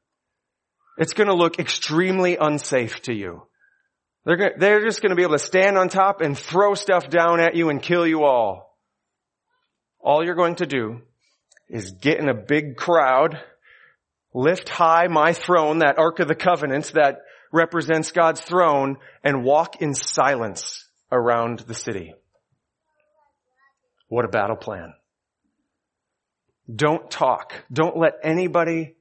It's 0.98 1.14
going 1.14 1.28
to 1.28 1.34
look 1.34 1.60
extremely 1.60 2.38
unsafe 2.38 3.02
to 3.04 3.14
you. 3.14 3.44
They're, 4.26 4.38
going, 4.38 4.54
they're 4.58 4.84
just 4.84 5.02
going 5.02 5.10
to 5.12 5.16
be 5.16 5.24
able 5.24 5.34
to 5.34 5.40
stand 5.40 5.78
on 5.78 5.90
top 5.90 6.22
and 6.22 6.38
throw 6.38 6.74
stuff 6.74 7.10
down 7.10 7.40
at 7.40 7.56
you 7.56 7.70
and 7.70 7.82
kill 7.82 8.08
you 8.08 8.24
all. 8.24 8.78
All 10.00 10.24
you're 10.24 10.36
going 10.36 10.56
to 10.56 10.66
do 10.66 11.02
is 11.68 11.92
get 11.92 12.20
in 12.20 12.30
a 12.30 12.34
big 12.34 12.76
crowd, 12.76 13.40
lift 14.34 14.70
high 14.70 15.08
my 15.08 15.34
throne, 15.34 15.80
that 15.80 15.98
Ark 15.98 16.20
of 16.20 16.28
the 16.28 16.36
Covenant 16.36 16.92
that 16.94 17.20
represents 17.52 18.12
God's 18.12 18.42
throne, 18.42 18.98
and 19.24 19.44
walk 19.44 19.82
in 19.82 19.94
silence 19.94 20.88
around 21.12 21.60
the 21.60 21.74
city. 21.74 22.14
What 24.08 24.26
a 24.26 24.30
battle 24.30 24.58
plan. 24.58 24.94
Don't 26.74 27.10
talk. 27.10 27.54
Don't 27.72 27.98
let 27.98 28.14
anybody 28.24 28.96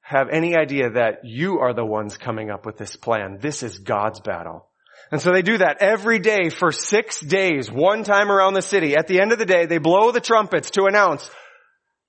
have 0.00 0.28
any 0.30 0.56
idea 0.56 0.90
that 0.90 1.24
you 1.24 1.60
are 1.60 1.72
the 1.72 1.84
ones 1.84 2.18
coming 2.18 2.50
up 2.50 2.66
with 2.66 2.76
this 2.76 2.96
plan. 2.96 3.38
This 3.40 3.62
is 3.62 3.78
God's 3.78 4.20
battle. 4.20 4.68
And 5.10 5.20
so 5.20 5.32
they 5.32 5.42
do 5.42 5.58
that 5.58 5.78
every 5.80 6.18
day 6.18 6.50
for 6.50 6.72
six 6.72 7.20
days, 7.20 7.70
one 7.70 8.04
time 8.04 8.30
around 8.30 8.54
the 8.54 8.62
city. 8.62 8.96
At 8.96 9.06
the 9.06 9.20
end 9.20 9.32
of 9.32 9.38
the 9.38 9.46
day, 9.46 9.66
they 9.66 9.78
blow 9.78 10.10
the 10.10 10.20
trumpets 10.20 10.72
to 10.72 10.84
announce 10.84 11.30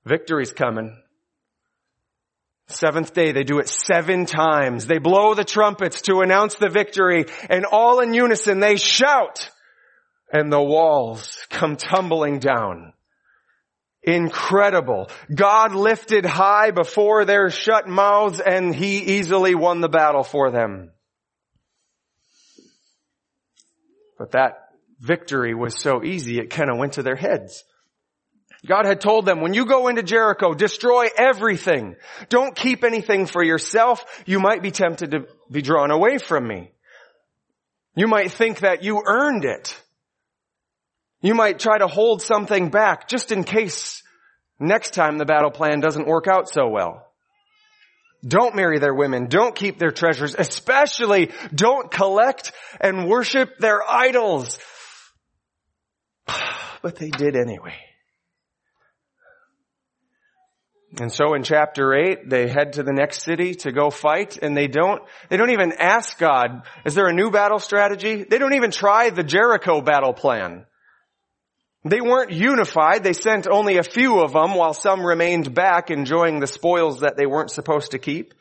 victory's 0.05 0.51
coming. 0.51 0.97
Seventh 2.67 3.13
day, 3.13 3.31
they 3.31 3.43
do 3.43 3.59
it 3.59 3.69
seven 3.69 4.25
times. 4.25 4.87
They 4.87 4.97
blow 4.97 5.35
the 5.35 5.43
trumpets 5.43 6.01
to 6.03 6.21
announce 6.21 6.55
the 6.55 6.69
victory 6.69 7.25
and 7.47 7.65
all 7.65 7.99
in 7.99 8.13
unison 8.13 8.59
they 8.59 8.77
shout 8.77 9.49
and 10.33 10.51
the 10.51 10.61
walls 10.61 11.45
come 11.49 11.75
tumbling 11.75 12.39
down 12.39 12.93
incredible. 14.05 15.09
God 15.33 15.73
lifted 15.73 16.25
high 16.25 16.71
before 16.71 17.25
their 17.25 17.49
shut 17.49 17.87
mouths 17.87 18.39
and 18.39 18.73
he 18.73 19.17
easily 19.17 19.55
won 19.55 19.81
the 19.81 19.89
battle 19.89 20.23
for 20.23 20.51
them. 20.51 20.91
But 24.17 24.31
that 24.31 24.69
victory 24.99 25.53
was 25.53 25.79
so 25.79 26.03
easy 26.03 26.39
it 26.39 26.49
kind 26.49 26.69
of 26.69 26.77
went 26.77 26.93
to 26.93 27.03
their 27.03 27.15
heads. 27.15 27.63
God 28.65 28.85
had 28.85 28.99
told 28.99 29.25
them, 29.25 29.41
when 29.41 29.53
you 29.53 29.65
go 29.65 29.89
into 29.89 30.01
Jericho, 30.01 30.53
destroy 30.53 31.07
everything. 31.15 31.95
Don't 32.29 32.55
keep 32.55 32.83
anything 32.83 33.27
for 33.27 33.43
yourself. 33.43 34.23
You 34.25 34.39
might 34.39 34.63
be 34.63 34.71
tempted 34.71 35.11
to 35.11 35.27
be 35.51 35.61
drawn 35.61 35.91
away 35.91 36.17
from 36.17 36.47
me. 36.47 36.71
You 37.95 38.07
might 38.07 38.31
think 38.31 38.59
that 38.59 38.83
you 38.83 39.03
earned 39.05 39.45
it. 39.45 39.79
You 41.25 41.33
might 41.33 41.57
try 41.57 41.79
to 41.79 41.87
hold 41.87 42.21
something 42.21 42.69
back 42.69 43.07
just 43.07 43.31
in 43.31 43.43
case 43.43 44.03
next 44.59 44.93
time 44.93 45.17
the 45.17 45.25
battle 45.25 45.49
plan 45.49 45.79
doesn't 45.79 46.05
work 46.05 46.27
out 46.27 46.47
so 46.49 46.67
well. 46.67 47.11
Don't 48.23 48.55
marry 48.55 48.77
their 48.77 48.93
women. 48.93 49.25
Don't 49.25 49.55
keep 49.55 49.79
their 49.79 49.89
treasures. 49.89 50.35
Especially 50.37 51.31
don't 51.51 51.89
collect 51.89 52.51
and 52.79 53.07
worship 53.07 53.57
their 53.57 53.81
idols. 53.89 54.59
But 56.83 56.97
they 56.97 57.09
did 57.09 57.35
anyway. 57.35 57.73
And 60.99 61.11
so 61.11 61.33
in 61.33 61.41
chapter 61.41 61.95
8, 61.95 62.29
they 62.29 62.47
head 62.47 62.73
to 62.73 62.83
the 62.83 62.93
next 62.93 63.23
city 63.23 63.55
to 63.55 63.71
go 63.71 63.89
fight 63.89 64.37
and 64.39 64.55
they 64.55 64.67
don't, 64.67 65.01
they 65.29 65.37
don't 65.37 65.49
even 65.49 65.73
ask 65.79 66.19
God, 66.19 66.61
is 66.85 66.93
there 66.93 67.07
a 67.07 67.13
new 67.13 67.31
battle 67.31 67.57
strategy? 67.57 68.23
They 68.29 68.37
don't 68.37 68.53
even 68.53 68.69
try 68.69 69.09
the 69.09 69.23
Jericho 69.23 69.81
battle 69.81 70.13
plan. 70.13 70.67
They 71.87 72.01
weren't 72.01 72.31
unified. 72.31 73.03
They 73.03 73.13
sent 73.13 73.47
only 73.47 73.77
a 73.77 73.83
few 73.83 74.19
of 74.19 74.33
them 74.33 74.55
while 74.55 74.73
some 74.73 75.05
remained 75.05 75.53
back 75.53 75.91
enjoying 75.91 76.39
the 76.39 76.47
spoils 76.47 77.01
that 77.01 77.15
they 77.15 77.27
weren't 77.27 77.51
supposed 77.51 77.91
to 77.91 77.99
keep. 77.99 78.33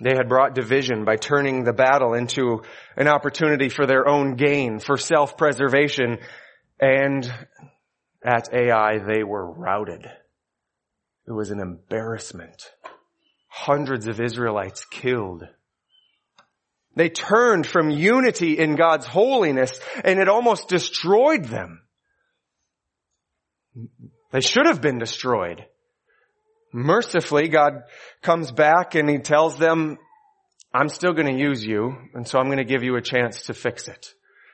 They 0.00 0.14
had 0.14 0.28
brought 0.28 0.54
division 0.54 1.04
by 1.04 1.16
turning 1.16 1.64
the 1.64 1.72
battle 1.72 2.14
into 2.14 2.62
an 2.96 3.08
opportunity 3.08 3.68
for 3.68 3.84
their 3.84 4.06
own 4.06 4.36
gain, 4.36 4.78
for 4.78 4.96
self-preservation, 4.96 6.18
and 6.80 7.28
at 8.24 8.54
Ai 8.54 8.98
they 8.98 9.24
were 9.24 9.50
routed. 9.50 10.06
It 11.26 11.32
was 11.32 11.50
an 11.50 11.58
embarrassment. 11.58 12.70
Hundreds 13.48 14.06
of 14.06 14.20
Israelites 14.20 14.84
killed. 14.84 15.48
They 16.98 17.08
turned 17.08 17.64
from 17.64 17.90
unity 17.90 18.58
in 18.58 18.74
God's 18.74 19.06
holiness 19.06 19.78
and 20.02 20.18
it 20.18 20.28
almost 20.28 20.68
destroyed 20.68 21.44
them. 21.44 21.80
They 24.32 24.40
should 24.40 24.66
have 24.66 24.82
been 24.82 24.98
destroyed. 24.98 25.64
Mercifully, 26.72 27.46
God 27.46 27.84
comes 28.20 28.50
back 28.50 28.96
and 28.96 29.08
he 29.08 29.18
tells 29.18 29.56
them, 29.58 29.96
I'm 30.74 30.88
still 30.88 31.12
going 31.12 31.32
to 31.32 31.40
use 31.40 31.64
you, 31.64 31.96
and 32.14 32.26
so 32.26 32.40
I'm 32.40 32.46
going 32.46 32.58
to 32.58 32.64
give 32.64 32.82
you 32.82 32.96
a 32.96 33.00
chance 33.00 33.42
to 33.42 33.54
fix 33.54 33.86
it. 33.86 34.08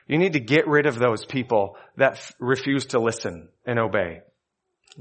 You 0.07 0.19
need 0.19 0.33
to 0.33 0.39
get 0.39 0.67
rid 0.67 0.85
of 0.85 0.99
those 0.99 1.25
people 1.25 1.75
that 1.97 2.13
f- 2.13 2.31
refuse 2.39 2.85
to 2.87 2.99
listen 2.99 3.49
and 3.65 3.79
obey. 3.79 4.21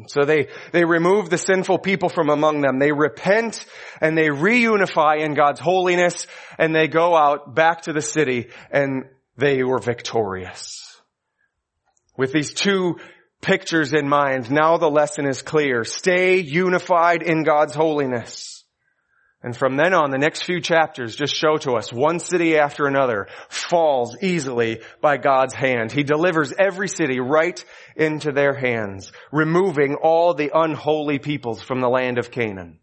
So 0.08 0.24
they, 0.24 0.48
they 0.72 0.84
remove 0.84 1.30
the 1.30 1.38
sinful 1.38 1.78
people 1.78 2.08
from 2.08 2.28
among 2.28 2.60
them. 2.60 2.78
They 2.78 2.90
repent 2.90 3.64
and 4.00 4.18
they 4.18 4.28
reunify 4.28 5.20
in 5.20 5.34
God's 5.34 5.60
holiness 5.60 6.26
and 6.58 6.74
they 6.74 6.88
go 6.88 7.16
out 7.16 7.54
back 7.54 7.82
to 7.82 7.92
the 7.92 8.02
city 8.02 8.50
and 8.72 9.04
they 9.36 9.62
were 9.62 9.78
victorious. 9.78 10.80
With 12.16 12.32
these 12.32 12.54
two 12.54 12.96
pictures 13.40 13.92
in 13.92 14.08
mind, 14.08 14.50
now 14.50 14.78
the 14.78 14.90
lesson 14.90 15.26
is 15.26 15.42
clear. 15.42 15.84
Stay 15.84 16.38
unified 16.38 17.22
in 17.22 17.44
God's 17.44 17.74
holiness. 17.74 18.63
And 19.44 19.54
from 19.54 19.76
then 19.76 19.92
on, 19.92 20.10
the 20.10 20.16
next 20.16 20.44
few 20.44 20.58
chapters 20.58 21.14
just 21.14 21.34
show 21.34 21.58
to 21.58 21.72
us 21.72 21.92
one 21.92 22.18
city 22.18 22.56
after 22.56 22.86
another 22.86 23.28
falls 23.50 24.16
easily 24.22 24.80
by 25.02 25.18
God's 25.18 25.52
hand. 25.52 25.92
He 25.92 26.02
delivers 26.02 26.54
every 26.58 26.88
city 26.88 27.20
right 27.20 27.62
into 27.94 28.32
their 28.32 28.54
hands, 28.54 29.12
removing 29.30 29.96
all 30.02 30.32
the 30.32 30.50
unholy 30.54 31.18
peoples 31.18 31.60
from 31.60 31.80
the 31.80 31.90
land 31.90 32.16
of 32.16 32.30
Canaan, 32.30 32.78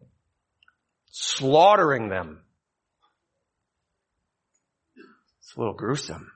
slaughtering 1.10 2.10
them. 2.10 2.44
It's 5.40 5.56
a 5.58 5.60
little 5.60 5.74
gruesome. 5.74 6.32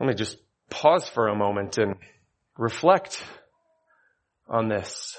Let 0.00 0.08
me 0.08 0.14
just 0.14 0.36
pause 0.68 1.08
for 1.08 1.28
a 1.28 1.36
moment 1.36 1.78
and 1.78 1.94
reflect 2.58 3.22
on 4.48 4.68
this. 4.68 5.16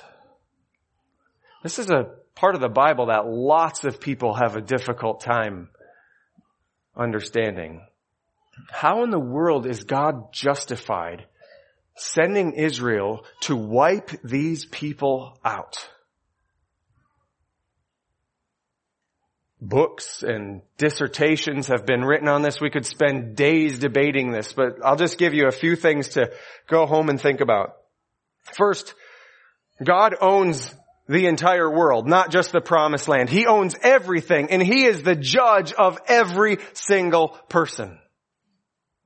This 1.63 1.77
is 1.77 1.89
a 1.89 2.09
part 2.33 2.55
of 2.55 2.61
the 2.61 2.69
Bible 2.69 3.07
that 3.07 3.27
lots 3.27 3.83
of 3.83 3.99
people 4.01 4.33
have 4.33 4.55
a 4.55 4.61
difficult 4.61 5.21
time 5.21 5.69
understanding. 6.95 7.85
How 8.71 9.03
in 9.03 9.11
the 9.11 9.19
world 9.19 9.65
is 9.65 9.83
God 9.83 10.33
justified 10.33 11.25
sending 11.95 12.53
Israel 12.53 13.25
to 13.41 13.55
wipe 13.55 14.09
these 14.23 14.65
people 14.65 15.37
out? 15.45 15.87
Books 19.63 20.23
and 20.23 20.63
dissertations 20.79 21.67
have 21.67 21.85
been 21.85 22.01
written 22.03 22.27
on 22.27 22.41
this. 22.41 22.59
We 22.59 22.71
could 22.71 22.87
spend 22.87 23.35
days 23.35 23.77
debating 23.77 24.31
this, 24.31 24.53
but 24.53 24.83
I'll 24.83 24.95
just 24.95 25.19
give 25.19 25.35
you 25.35 25.47
a 25.47 25.51
few 25.51 25.75
things 25.75 26.09
to 26.09 26.31
go 26.67 26.87
home 26.87 27.09
and 27.09 27.21
think 27.21 27.41
about. 27.41 27.77
First, 28.57 28.95
God 29.83 30.15
owns 30.19 30.73
the 31.11 31.27
entire 31.27 31.69
world, 31.69 32.07
not 32.07 32.31
just 32.31 32.53
the 32.53 32.61
promised 32.61 33.09
land. 33.09 33.29
He 33.29 33.45
owns 33.45 33.75
everything 33.83 34.49
and 34.49 34.63
he 34.63 34.85
is 34.85 35.03
the 35.03 35.15
judge 35.15 35.73
of 35.73 35.99
every 36.07 36.59
single 36.71 37.37
person. 37.49 37.99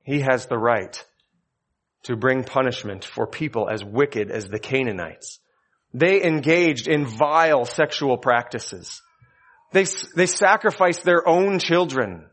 He 0.04 0.20
has 0.20 0.46
the 0.46 0.56
right 0.56 1.04
to 2.04 2.14
bring 2.14 2.44
punishment 2.44 3.04
for 3.04 3.26
people 3.26 3.68
as 3.68 3.84
wicked 3.84 4.30
as 4.30 4.46
the 4.46 4.60
Canaanites. 4.60 5.40
They 5.92 6.22
engaged 6.22 6.86
in 6.86 7.06
vile 7.06 7.64
sexual 7.64 8.18
practices. 8.18 9.02
They, 9.72 9.86
they 10.14 10.26
sacrificed 10.26 11.02
their 11.02 11.28
own 11.28 11.58
children. 11.58 12.26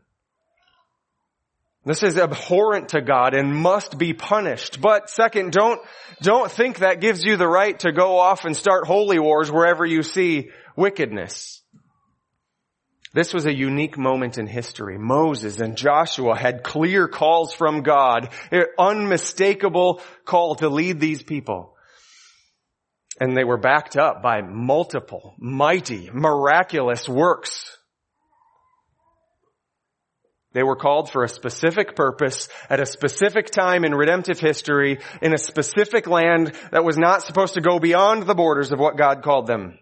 This 1.84 2.02
is 2.02 2.16
abhorrent 2.16 2.90
to 2.90 3.02
God 3.02 3.34
and 3.34 3.54
must 3.54 3.98
be 3.98 4.14
punished. 4.14 4.80
But 4.80 5.10
second, 5.10 5.52
don't, 5.52 5.80
don't 6.22 6.50
think 6.50 6.78
that 6.78 7.00
gives 7.00 7.22
you 7.22 7.36
the 7.36 7.48
right 7.48 7.78
to 7.80 7.92
go 7.92 8.18
off 8.18 8.46
and 8.46 8.56
start 8.56 8.86
holy 8.86 9.18
wars 9.18 9.52
wherever 9.52 9.84
you 9.84 10.02
see 10.02 10.50
wickedness. 10.76 11.62
This 13.12 13.34
was 13.34 13.46
a 13.46 13.54
unique 13.54 13.98
moment 13.98 14.38
in 14.38 14.46
history. 14.46 14.98
Moses 14.98 15.60
and 15.60 15.76
Joshua 15.76 16.36
had 16.36 16.64
clear 16.64 17.06
calls 17.06 17.52
from 17.52 17.82
God, 17.82 18.30
an 18.50 18.64
unmistakable 18.78 20.00
call 20.24 20.56
to 20.56 20.68
lead 20.68 20.98
these 20.98 21.22
people. 21.22 21.76
And 23.20 23.36
they 23.36 23.44
were 23.44 23.58
backed 23.58 23.96
up 23.96 24.22
by 24.22 24.40
multiple, 24.42 25.34
mighty, 25.38 26.10
miraculous 26.12 27.08
works 27.08 27.78
they 30.54 30.62
were 30.62 30.76
called 30.76 31.10
for 31.10 31.24
a 31.24 31.28
specific 31.28 31.94
purpose 31.94 32.48
at 32.70 32.80
a 32.80 32.86
specific 32.86 33.50
time 33.50 33.84
in 33.84 33.94
redemptive 33.94 34.40
history 34.40 35.00
in 35.20 35.34
a 35.34 35.38
specific 35.38 36.06
land 36.06 36.52
that 36.70 36.84
was 36.84 36.96
not 36.96 37.22
supposed 37.22 37.54
to 37.54 37.60
go 37.60 37.78
beyond 37.78 38.22
the 38.22 38.34
borders 38.34 38.72
of 38.72 38.78
what 38.78 38.96
God 38.96 39.22
called 39.22 39.46
them. 39.46 39.78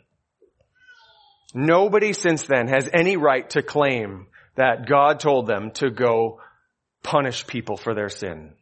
Nobody 1.55 2.15
since 2.15 2.47
then 2.47 2.69
has 2.69 2.89
any 2.93 3.17
right 3.19 3.49
to 3.51 3.63
claim 3.63 4.27
that 4.57 4.87
God 4.87 5.21
told 5.21 5.47
them 5.47 5.71
to 5.73 5.91
go 5.91 6.41
punish 7.03 7.47
people 7.47 7.77
for 7.77 7.95
their 7.95 8.09
sin. 8.09 8.55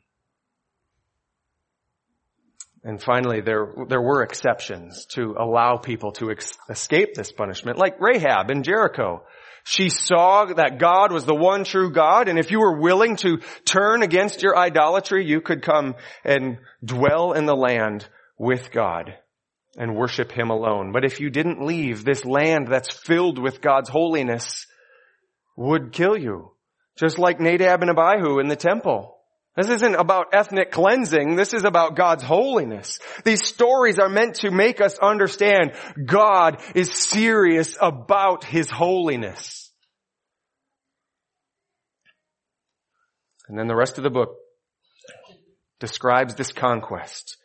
And 2.82 3.00
finally, 3.00 3.40
there, 3.40 3.68
there 3.88 4.00
were 4.00 4.22
exceptions 4.22 5.04
to 5.10 5.36
allow 5.38 5.76
people 5.76 6.12
to 6.12 6.30
ex- 6.30 6.56
escape 6.68 7.14
this 7.14 7.30
punishment, 7.30 7.76
like 7.76 8.00
Rahab 8.00 8.50
in 8.50 8.62
Jericho. 8.62 9.22
She 9.64 9.88
saw 9.88 10.46
that 10.46 10.78
God 10.78 11.12
was 11.12 11.24
the 11.24 11.34
one 11.34 11.64
true 11.64 11.92
God, 11.92 12.28
and 12.28 12.38
if 12.38 12.50
you 12.50 12.60
were 12.60 12.80
willing 12.80 13.16
to 13.16 13.40
turn 13.64 14.02
against 14.02 14.42
your 14.42 14.56
idolatry, 14.56 15.26
you 15.26 15.40
could 15.40 15.62
come 15.62 15.94
and 16.24 16.58
dwell 16.84 17.32
in 17.32 17.46
the 17.46 17.56
land 17.56 18.08
with 18.38 18.70
God 18.72 19.14
and 19.76 19.94
worship 19.96 20.32
Him 20.32 20.50
alone. 20.50 20.92
But 20.92 21.04
if 21.04 21.20
you 21.20 21.30
didn't 21.30 21.64
leave, 21.64 22.04
this 22.04 22.24
land 22.24 22.68
that's 22.68 22.90
filled 22.90 23.38
with 23.38 23.60
God's 23.60 23.88
holiness 23.88 24.66
would 25.56 25.92
kill 25.92 26.16
you. 26.16 26.52
Just 26.96 27.18
like 27.18 27.40
Nadab 27.40 27.82
and 27.82 27.90
Abihu 27.90 28.40
in 28.40 28.48
the 28.48 28.56
temple. 28.56 29.19
This 29.56 29.68
isn't 29.68 29.94
about 29.96 30.28
ethnic 30.32 30.70
cleansing. 30.70 31.34
This 31.34 31.52
is 31.52 31.64
about 31.64 31.96
God's 31.96 32.22
holiness. 32.22 32.98
These 33.24 33.46
stories 33.46 33.98
are 33.98 34.08
meant 34.08 34.36
to 34.36 34.50
make 34.50 34.80
us 34.80 34.98
understand 34.98 35.72
God 36.06 36.62
is 36.74 36.92
serious 36.92 37.76
about 37.80 38.44
His 38.44 38.70
holiness. 38.70 39.70
And 43.48 43.58
then 43.58 43.66
the 43.66 43.74
rest 43.74 43.98
of 43.98 44.04
the 44.04 44.10
book 44.10 44.36
describes 45.80 46.36
this 46.36 46.52
conquest. 46.52 47.36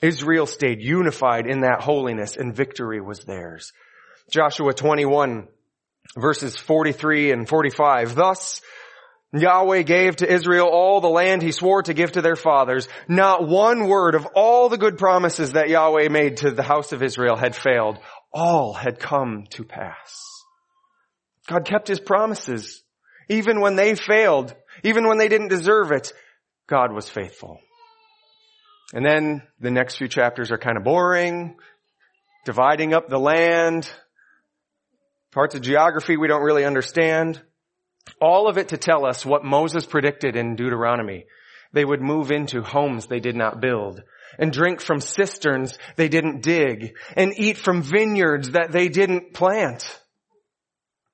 Israel 0.00 0.46
stayed 0.46 0.80
unified 0.80 1.46
in 1.46 1.62
that 1.62 1.82
holiness 1.82 2.36
and 2.36 2.54
victory 2.54 3.00
was 3.00 3.24
theirs. 3.24 3.72
Joshua 4.30 4.72
21 4.72 5.48
verses 6.16 6.56
43 6.56 7.32
and 7.32 7.48
45. 7.48 8.14
Thus, 8.14 8.60
Yahweh 9.32 9.82
gave 9.82 10.16
to 10.16 10.32
Israel 10.32 10.66
all 10.66 11.00
the 11.00 11.08
land 11.08 11.40
he 11.40 11.52
swore 11.52 11.82
to 11.82 11.94
give 11.94 12.12
to 12.12 12.22
their 12.22 12.36
fathers. 12.36 12.88
Not 13.08 13.46
one 13.46 13.86
word 13.86 14.14
of 14.16 14.26
all 14.34 14.68
the 14.68 14.78
good 14.78 14.98
promises 14.98 15.52
that 15.52 15.68
Yahweh 15.68 16.08
made 16.08 16.38
to 16.38 16.50
the 16.50 16.64
house 16.64 16.92
of 16.92 17.02
Israel 17.02 17.36
had 17.36 17.54
failed. 17.54 17.98
All 18.32 18.72
had 18.72 18.98
come 18.98 19.44
to 19.50 19.64
pass. 19.64 20.26
God 21.46 21.64
kept 21.64 21.86
his 21.86 22.00
promises. 22.00 22.82
Even 23.28 23.60
when 23.60 23.76
they 23.76 23.94
failed, 23.94 24.54
even 24.82 25.06
when 25.06 25.18
they 25.18 25.28
didn't 25.28 25.48
deserve 25.48 25.92
it, 25.92 26.12
God 26.68 26.92
was 26.92 27.08
faithful. 27.08 27.60
And 28.92 29.06
then 29.06 29.42
the 29.60 29.70
next 29.70 29.96
few 29.96 30.08
chapters 30.08 30.50
are 30.50 30.58
kind 30.58 30.76
of 30.76 30.82
boring, 30.82 31.56
dividing 32.44 32.92
up 32.92 33.08
the 33.08 33.20
land, 33.20 33.88
parts 35.30 35.54
of 35.54 35.62
geography 35.62 36.16
we 36.16 36.26
don't 36.26 36.42
really 36.42 36.64
understand. 36.64 37.40
All 38.20 38.48
of 38.48 38.58
it 38.58 38.68
to 38.68 38.76
tell 38.76 39.06
us 39.06 39.24
what 39.24 39.44
Moses 39.44 39.86
predicted 39.86 40.36
in 40.36 40.56
Deuteronomy. 40.56 41.26
They 41.72 41.84
would 41.84 42.02
move 42.02 42.30
into 42.30 42.62
homes 42.62 43.06
they 43.06 43.20
did 43.20 43.36
not 43.36 43.60
build 43.60 44.02
and 44.38 44.52
drink 44.52 44.80
from 44.80 45.00
cisterns 45.00 45.78
they 45.96 46.08
didn't 46.08 46.42
dig 46.42 46.96
and 47.16 47.32
eat 47.38 47.58
from 47.58 47.82
vineyards 47.82 48.52
that 48.52 48.72
they 48.72 48.88
didn't 48.88 49.34
plant. 49.34 50.00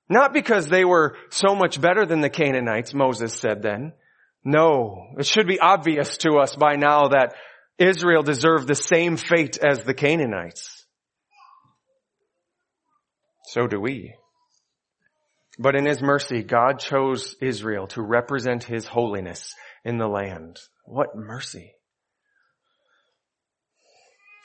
Not 0.09 0.33
because 0.33 0.69
they 0.69 0.85
were 0.85 1.17
so 1.31 1.55
much 1.55 1.81
better 1.81 2.07
than 2.07 2.21
the 2.21 2.31
Canaanites, 2.31 2.95
Moses 2.95 3.35
said 3.35 3.63
then. 3.63 3.93
No, 4.45 5.09
it 5.19 5.27
should 5.27 5.49
be 5.49 5.59
obvious 5.59 6.19
to 6.19 6.37
us 6.39 6.55
by 6.55 6.77
now 6.77 7.09
that 7.09 7.35
Israel 7.79 8.23
deserved 8.23 8.69
the 8.69 8.77
same 8.77 9.17
fate 9.17 9.59
as 9.59 9.83
the 9.83 9.95
Canaanites. 9.95 10.87
So 13.49 13.67
do 13.67 13.81
we. 13.81 14.15
But 15.59 15.75
in 15.75 15.87
His 15.87 16.03
mercy, 16.03 16.43
God 16.43 16.79
chose 16.79 17.37
Israel 17.41 17.87
to 17.89 18.03
represent 18.03 18.65
His 18.65 18.87
holiness 18.87 19.55
in 19.85 19.99
the 19.99 20.09
land. 20.09 20.59
What 20.85 21.17
mercy. 21.17 21.73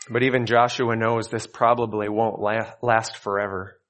But 0.09 0.23
even 0.23 0.45
Joshua 0.45 0.95
knows 0.95 1.27
this 1.27 1.47
probably 1.47 2.09
won't 2.09 2.39
last 2.39 3.17
forever. 3.17 3.80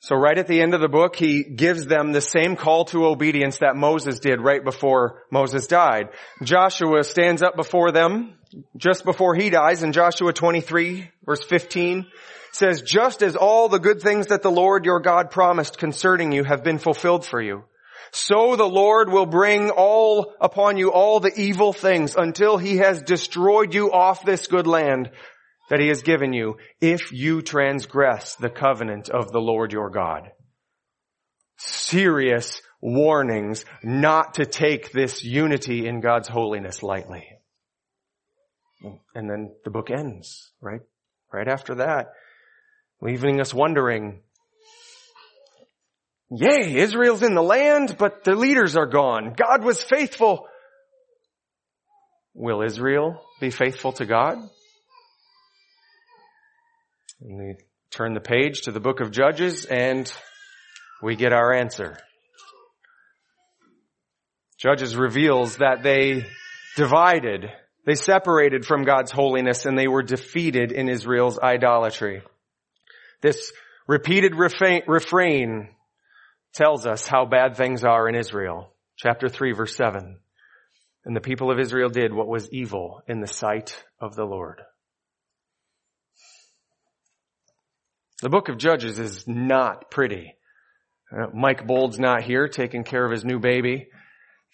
So 0.00 0.14
right 0.14 0.38
at 0.38 0.46
the 0.46 0.60
end 0.60 0.74
of 0.74 0.80
the 0.80 0.88
book, 0.88 1.16
he 1.16 1.42
gives 1.42 1.86
them 1.86 2.12
the 2.12 2.20
same 2.20 2.54
call 2.54 2.84
to 2.86 3.06
obedience 3.06 3.58
that 3.58 3.76
Moses 3.76 4.20
did 4.20 4.40
right 4.40 4.62
before 4.62 5.24
Moses 5.30 5.66
died. 5.66 6.10
Joshua 6.42 7.02
stands 7.02 7.42
up 7.42 7.56
before 7.56 7.90
them 7.90 8.34
just 8.76 9.04
before 9.04 9.34
he 9.34 9.50
dies 9.50 9.82
in 9.82 9.92
Joshua 9.92 10.32
23 10.32 11.10
verse 11.24 11.44
15 11.44 12.06
says, 12.52 12.82
just 12.82 13.22
as 13.22 13.36
all 13.36 13.68
the 13.68 13.78
good 13.78 14.00
things 14.00 14.28
that 14.28 14.42
the 14.42 14.50
Lord 14.50 14.84
your 14.84 15.00
God 15.00 15.30
promised 15.30 15.78
concerning 15.78 16.32
you 16.32 16.44
have 16.44 16.64
been 16.64 16.78
fulfilled 16.78 17.26
for 17.26 17.42
you, 17.42 17.64
so 18.10 18.56
the 18.56 18.64
Lord 18.64 19.10
will 19.10 19.26
bring 19.26 19.70
all 19.70 20.32
upon 20.40 20.78
you 20.78 20.90
all 20.90 21.20
the 21.20 21.38
evil 21.38 21.74
things 21.74 22.16
until 22.16 22.56
he 22.56 22.78
has 22.78 23.02
destroyed 23.02 23.74
you 23.74 23.92
off 23.92 24.24
this 24.24 24.46
good 24.46 24.66
land 24.66 25.10
that 25.68 25.80
he 25.80 25.88
has 25.88 26.02
given 26.02 26.32
you 26.32 26.56
if 26.80 27.12
you 27.12 27.42
transgress 27.42 28.36
the 28.36 28.50
covenant 28.50 29.08
of 29.08 29.32
the 29.32 29.40
Lord 29.40 29.72
your 29.72 29.90
God. 29.90 30.30
Serious 31.56 32.60
warnings 32.80 33.64
not 33.82 34.34
to 34.34 34.46
take 34.46 34.92
this 34.92 35.24
unity 35.24 35.86
in 35.86 36.00
God's 36.00 36.28
holiness 36.28 36.82
lightly. 36.82 37.26
And 39.14 39.28
then 39.28 39.54
the 39.64 39.70
book 39.70 39.90
ends, 39.90 40.52
right? 40.60 40.80
Right 41.32 41.48
after 41.48 41.76
that, 41.76 42.12
leaving 43.00 43.40
us 43.40 43.52
wondering, 43.52 44.22
yay, 46.30 46.76
Israel's 46.76 47.22
in 47.22 47.34
the 47.34 47.42
land, 47.42 47.96
but 47.98 48.24
the 48.24 48.34
leaders 48.34 48.76
are 48.76 48.86
gone. 48.86 49.34
God 49.36 49.64
was 49.64 49.82
faithful. 49.82 50.46
Will 52.34 52.62
Israel 52.62 53.20
be 53.40 53.50
faithful 53.50 53.92
to 53.94 54.06
God? 54.06 54.38
And 57.20 57.36
we 57.36 57.54
turn 57.90 58.14
the 58.14 58.20
page 58.20 58.62
to 58.62 58.72
the 58.72 58.80
book 58.80 59.00
of 59.00 59.10
Judges 59.10 59.64
and 59.64 60.10
we 61.02 61.16
get 61.16 61.32
our 61.32 61.52
answer. 61.52 61.98
Judges 64.56 64.96
reveals 64.96 65.56
that 65.56 65.82
they 65.82 66.26
divided, 66.76 67.46
they 67.86 67.94
separated 67.94 68.64
from 68.64 68.84
God's 68.84 69.10
holiness 69.10 69.66
and 69.66 69.76
they 69.76 69.88
were 69.88 70.02
defeated 70.02 70.72
in 70.72 70.88
Israel's 70.88 71.38
idolatry. 71.38 72.22
This 73.20 73.52
repeated 73.86 74.34
refrain 74.34 75.70
tells 76.52 76.86
us 76.86 77.06
how 77.06 77.24
bad 77.24 77.56
things 77.56 77.84
are 77.84 78.08
in 78.08 78.14
Israel. 78.14 78.72
Chapter 78.96 79.28
3 79.28 79.52
verse 79.52 79.76
7. 79.76 80.18
And 81.04 81.16
the 81.16 81.20
people 81.20 81.50
of 81.50 81.58
Israel 81.58 81.88
did 81.88 82.12
what 82.12 82.28
was 82.28 82.48
evil 82.52 83.02
in 83.08 83.20
the 83.20 83.26
sight 83.26 83.82
of 84.00 84.14
the 84.14 84.24
Lord. 84.24 84.60
The 88.20 88.28
book 88.28 88.48
of 88.48 88.58
Judges 88.58 88.98
is 88.98 89.28
not 89.28 89.90
pretty. 89.92 90.34
Uh, 91.12 91.26
Mike 91.32 91.66
Bold's 91.66 92.00
not 92.00 92.24
here 92.24 92.48
taking 92.48 92.82
care 92.82 93.04
of 93.04 93.12
his 93.12 93.24
new 93.24 93.38
baby. 93.38 93.86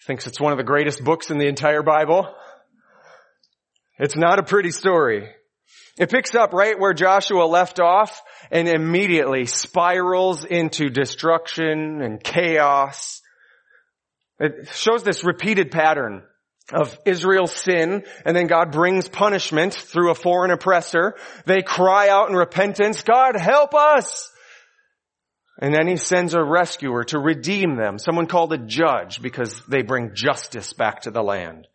Thinks 0.05 0.27
it's 0.27 0.39
one 0.39 0.51
of 0.51 0.57
the 0.57 0.63
greatest 0.63 1.03
books 1.03 1.31
in 1.31 1.39
the 1.39 1.47
entire 1.47 1.81
Bible. 1.81 2.31
It's 3.97 4.15
not 4.15 4.37
a 4.37 4.43
pretty 4.43 4.69
story. 4.69 5.29
It 5.97 6.11
picks 6.11 6.35
up 6.35 6.53
right 6.53 6.77
where 6.77 6.93
Joshua 6.93 7.45
left 7.45 7.79
off 7.79 8.21
and 8.51 8.67
immediately 8.67 9.45
spirals 9.45 10.45
into 10.45 10.89
destruction 10.89 12.01
and 12.01 12.23
chaos. 12.23 13.21
It 14.39 14.67
shows 14.73 15.03
this 15.03 15.23
repeated 15.23 15.71
pattern 15.71 16.23
of 16.73 16.97
Israel's 17.05 17.51
sin, 17.51 18.03
and 18.25 18.35
then 18.35 18.47
God 18.47 18.71
brings 18.71 19.07
punishment 19.07 19.73
through 19.73 20.11
a 20.11 20.15
foreign 20.15 20.51
oppressor. 20.51 21.15
They 21.45 21.61
cry 21.61 22.09
out 22.09 22.29
in 22.29 22.35
repentance, 22.35 23.03
God 23.03 23.35
help 23.35 23.75
us! 23.75 24.31
And 25.61 25.73
then 25.73 25.87
he 25.87 25.95
sends 25.95 26.33
a 26.33 26.43
rescuer 26.43 27.05
to 27.05 27.19
redeem 27.19 27.77
them, 27.77 27.97
someone 27.97 28.27
called 28.27 28.51
a 28.51 28.57
judge, 28.57 29.21
because 29.21 29.61
they 29.67 29.83
bring 29.83 30.13
justice 30.13 30.73
back 30.73 31.03
to 31.03 31.11
the 31.11 31.23
land. 31.23 31.67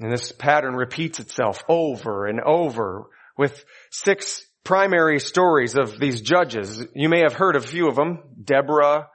And 0.00 0.10
this 0.10 0.32
pattern 0.32 0.74
repeats 0.74 1.20
itself 1.20 1.62
over 1.68 2.26
and 2.26 2.40
over 2.40 3.04
with 3.38 3.64
six 3.90 4.44
primary 4.64 5.20
stories 5.20 5.76
of 5.76 6.00
these 6.00 6.20
judges. 6.20 6.84
You 6.94 7.08
may 7.08 7.20
have 7.20 7.34
heard 7.34 7.54
a 7.54 7.60
few 7.60 7.88
of 7.88 7.94
them. 7.94 8.18
Deborah, 8.42 9.08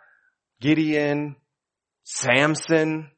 Gideon, 0.61 1.35
Samson, 2.03 3.11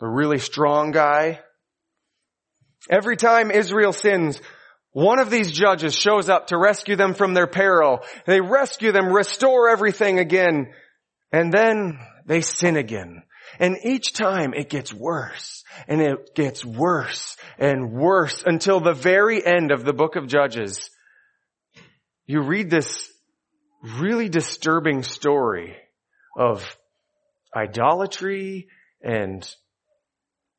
the 0.00 0.06
really 0.06 0.38
strong 0.38 0.90
guy. 0.90 1.40
Every 2.90 3.16
time 3.16 3.50
Israel 3.50 3.92
sins, 3.92 4.40
one 4.92 5.18
of 5.18 5.30
these 5.30 5.52
judges 5.52 5.94
shows 5.94 6.28
up 6.28 6.48
to 6.48 6.58
rescue 6.58 6.96
them 6.96 7.14
from 7.14 7.34
their 7.34 7.46
peril. 7.46 8.00
They 8.26 8.40
rescue 8.40 8.92
them, 8.92 9.12
restore 9.12 9.68
everything 9.68 10.18
again, 10.18 10.72
and 11.32 11.52
then 11.52 11.98
they 12.26 12.40
sin 12.40 12.76
again. 12.76 13.22
And 13.58 13.78
each 13.84 14.12
time 14.12 14.54
it 14.54 14.68
gets 14.68 14.92
worse 14.92 15.64
and 15.86 16.00
it 16.00 16.34
gets 16.34 16.64
worse 16.64 17.36
and 17.58 17.92
worse 17.92 18.42
until 18.44 18.80
the 18.80 18.92
very 18.92 19.44
end 19.44 19.72
of 19.72 19.84
the 19.84 19.92
book 19.92 20.16
of 20.16 20.26
Judges. 20.26 20.90
You 22.26 22.42
read 22.42 22.70
this 22.70 23.10
really 23.98 24.28
disturbing 24.28 25.02
story 25.02 25.76
of 26.36 26.76
idolatry 27.56 28.68
and 29.02 29.48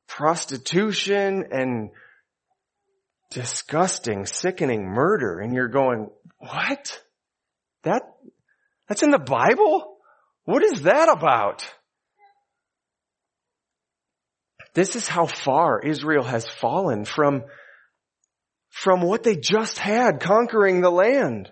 prostitution 0.10 1.46
and 1.52 1.92
disgusting, 3.32 4.26
sickening 4.26 4.86
murder. 4.86 5.40
And 5.40 5.54
you're 5.54 5.70
going, 5.70 6.10
what? 6.40 7.02
That, 7.84 8.02
that's 8.88 9.04
in 9.04 9.12
the 9.12 9.20
Bible? 9.20 9.98
What 10.44 10.64
is 10.64 10.82
that 10.82 11.10
about? 11.10 11.72
This 14.74 14.96
is 14.96 15.08
how 15.08 15.26
far 15.26 15.80
Israel 15.80 16.24
has 16.24 16.48
fallen 16.48 17.06
from, 17.06 17.44
from 18.70 19.02
what 19.02 19.24
they 19.24 19.36
just 19.36 19.78
had 19.78 20.20
conquering 20.20 20.82
the 20.82 20.92
land. 20.92 21.52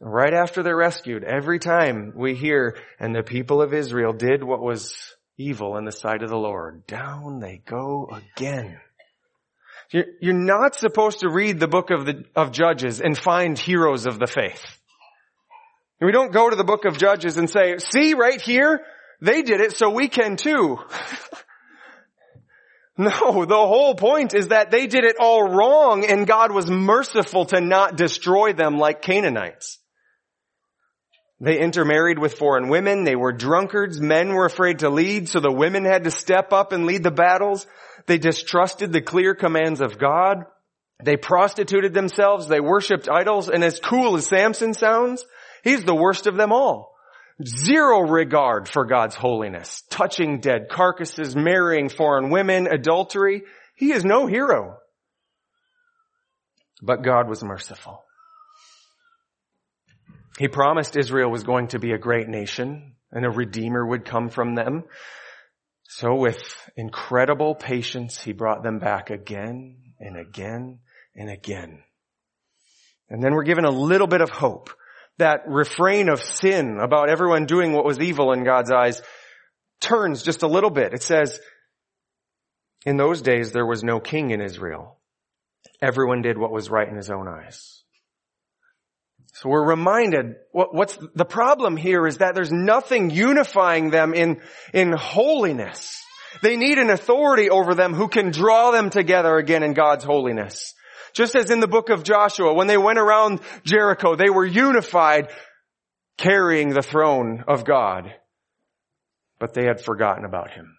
Right 0.00 0.34
after 0.34 0.62
they're 0.62 0.76
rescued, 0.76 1.22
every 1.22 1.60
time 1.60 2.12
we 2.16 2.34
hear, 2.34 2.76
and 2.98 3.14
the 3.14 3.22
people 3.22 3.62
of 3.62 3.72
Israel 3.72 4.12
did 4.12 4.42
what 4.42 4.60
was 4.60 4.96
evil 5.38 5.76
in 5.76 5.84
the 5.84 5.92
sight 5.92 6.22
of 6.22 6.30
the 6.30 6.36
Lord. 6.36 6.86
Down 6.86 7.40
they 7.40 7.62
go 7.64 8.08
again. 8.12 8.78
You're, 9.90 10.06
you're 10.20 10.34
not 10.34 10.74
supposed 10.74 11.20
to 11.20 11.30
read 11.30 11.60
the 11.60 11.68
book 11.68 11.90
of 11.90 12.06
the, 12.06 12.24
of 12.34 12.52
Judges 12.52 13.00
and 13.00 13.16
find 13.16 13.58
heroes 13.58 14.06
of 14.06 14.18
the 14.18 14.26
faith. 14.26 14.64
We 16.00 16.12
don't 16.12 16.32
go 16.32 16.50
to 16.50 16.56
the 16.56 16.64
book 16.64 16.84
of 16.84 16.98
Judges 16.98 17.36
and 17.36 17.48
say, 17.48 17.76
see 17.78 18.14
right 18.14 18.40
here, 18.40 18.80
they 19.20 19.42
did 19.42 19.60
it 19.60 19.76
so 19.76 19.90
we 19.90 20.08
can 20.08 20.36
too. 20.36 20.78
No, 22.98 23.46
the 23.46 23.56
whole 23.56 23.94
point 23.94 24.34
is 24.34 24.48
that 24.48 24.70
they 24.70 24.86
did 24.86 25.04
it 25.04 25.16
all 25.18 25.42
wrong 25.48 26.04
and 26.04 26.26
God 26.26 26.52
was 26.52 26.70
merciful 26.70 27.46
to 27.46 27.60
not 27.60 27.96
destroy 27.96 28.52
them 28.52 28.76
like 28.76 29.00
Canaanites. 29.00 29.78
They 31.42 31.58
intermarried 31.58 32.20
with 32.20 32.34
foreign 32.34 32.68
women. 32.68 33.02
They 33.02 33.16
were 33.16 33.32
drunkards. 33.32 34.00
Men 34.00 34.32
were 34.32 34.44
afraid 34.44 34.78
to 34.78 34.90
lead, 34.90 35.28
so 35.28 35.40
the 35.40 35.50
women 35.50 35.84
had 35.84 36.04
to 36.04 36.10
step 36.12 36.52
up 36.52 36.70
and 36.70 36.86
lead 36.86 37.02
the 37.02 37.10
battles. 37.10 37.66
They 38.06 38.16
distrusted 38.16 38.92
the 38.92 39.00
clear 39.00 39.34
commands 39.34 39.80
of 39.80 39.98
God. 39.98 40.44
They 41.02 41.16
prostituted 41.16 41.94
themselves. 41.94 42.46
They 42.46 42.60
worshiped 42.60 43.08
idols. 43.08 43.48
And 43.48 43.64
as 43.64 43.80
cool 43.80 44.16
as 44.16 44.28
Samson 44.28 44.72
sounds, 44.72 45.24
he's 45.64 45.82
the 45.82 45.96
worst 45.96 46.28
of 46.28 46.36
them 46.36 46.52
all. 46.52 46.94
Zero 47.44 48.02
regard 48.02 48.68
for 48.68 48.84
God's 48.84 49.16
holiness. 49.16 49.82
Touching 49.90 50.38
dead 50.38 50.68
carcasses, 50.70 51.34
marrying 51.34 51.88
foreign 51.88 52.30
women, 52.30 52.68
adultery. 52.68 53.42
He 53.74 53.90
is 53.90 54.04
no 54.04 54.26
hero. 54.26 54.76
But 56.80 57.02
God 57.02 57.28
was 57.28 57.42
merciful. 57.42 58.04
He 60.38 60.48
promised 60.48 60.96
Israel 60.96 61.30
was 61.30 61.44
going 61.44 61.68
to 61.68 61.78
be 61.78 61.92
a 61.92 61.98
great 61.98 62.28
nation 62.28 62.94
and 63.10 63.24
a 63.24 63.30
redeemer 63.30 63.86
would 63.86 64.04
come 64.04 64.28
from 64.30 64.54
them. 64.54 64.84
So 65.88 66.14
with 66.14 66.42
incredible 66.76 67.54
patience, 67.54 68.22
he 68.22 68.32
brought 68.32 68.62
them 68.62 68.78
back 68.78 69.10
again 69.10 69.76
and 70.00 70.16
again 70.16 70.78
and 71.14 71.30
again. 71.30 71.82
And 73.10 73.22
then 73.22 73.34
we're 73.34 73.42
given 73.42 73.66
a 73.66 73.70
little 73.70 74.06
bit 74.06 74.22
of 74.22 74.30
hope. 74.30 74.70
That 75.18 75.42
refrain 75.46 76.08
of 76.08 76.22
sin 76.22 76.78
about 76.82 77.10
everyone 77.10 77.44
doing 77.44 77.72
what 77.72 77.84
was 77.84 78.00
evil 78.00 78.32
in 78.32 78.44
God's 78.44 78.72
eyes 78.72 79.02
turns 79.80 80.22
just 80.22 80.42
a 80.42 80.48
little 80.48 80.70
bit. 80.70 80.94
It 80.94 81.02
says, 81.02 81.38
in 82.86 82.96
those 82.96 83.20
days 83.20 83.52
there 83.52 83.66
was 83.66 83.84
no 83.84 84.00
king 84.00 84.30
in 84.30 84.40
Israel. 84.40 84.98
Everyone 85.82 86.22
did 86.22 86.38
what 86.38 86.52
was 86.52 86.70
right 86.70 86.88
in 86.88 86.96
his 86.96 87.10
own 87.10 87.28
eyes. 87.28 87.81
So 89.42 89.48
we're 89.48 89.70
reminded 89.70 90.36
what, 90.52 90.72
what's 90.72 90.96
the 91.16 91.24
problem 91.24 91.76
here 91.76 92.06
is 92.06 92.18
that 92.18 92.36
there's 92.36 92.52
nothing 92.52 93.10
unifying 93.10 93.90
them 93.90 94.14
in, 94.14 94.40
in 94.72 94.92
holiness. 94.92 96.00
They 96.42 96.56
need 96.56 96.78
an 96.78 96.90
authority 96.90 97.50
over 97.50 97.74
them 97.74 97.92
who 97.92 98.06
can 98.06 98.30
draw 98.30 98.70
them 98.70 98.88
together 98.88 99.36
again 99.36 99.64
in 99.64 99.74
God's 99.74 100.04
holiness. 100.04 100.74
Just 101.12 101.34
as 101.34 101.50
in 101.50 101.58
the 101.58 101.66
book 101.66 101.90
of 101.90 102.04
Joshua, 102.04 102.54
when 102.54 102.68
they 102.68 102.78
went 102.78 103.00
around 103.00 103.40
Jericho, 103.64 104.14
they 104.14 104.30
were 104.30 104.46
unified 104.46 105.28
carrying 106.16 106.68
the 106.68 106.80
throne 106.80 107.42
of 107.48 107.64
God, 107.64 108.14
but 109.40 109.54
they 109.54 109.64
had 109.64 109.80
forgotten 109.80 110.24
about 110.24 110.52
him. 110.52 110.76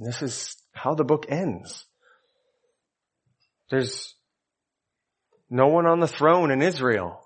This 0.00 0.20
is 0.20 0.56
how 0.72 0.94
the 0.94 1.04
book 1.04 1.26
ends. 1.28 1.86
There's 3.70 4.16
no 5.48 5.68
one 5.68 5.86
on 5.86 6.00
the 6.00 6.08
throne 6.08 6.50
in 6.50 6.60
Israel. 6.60 7.19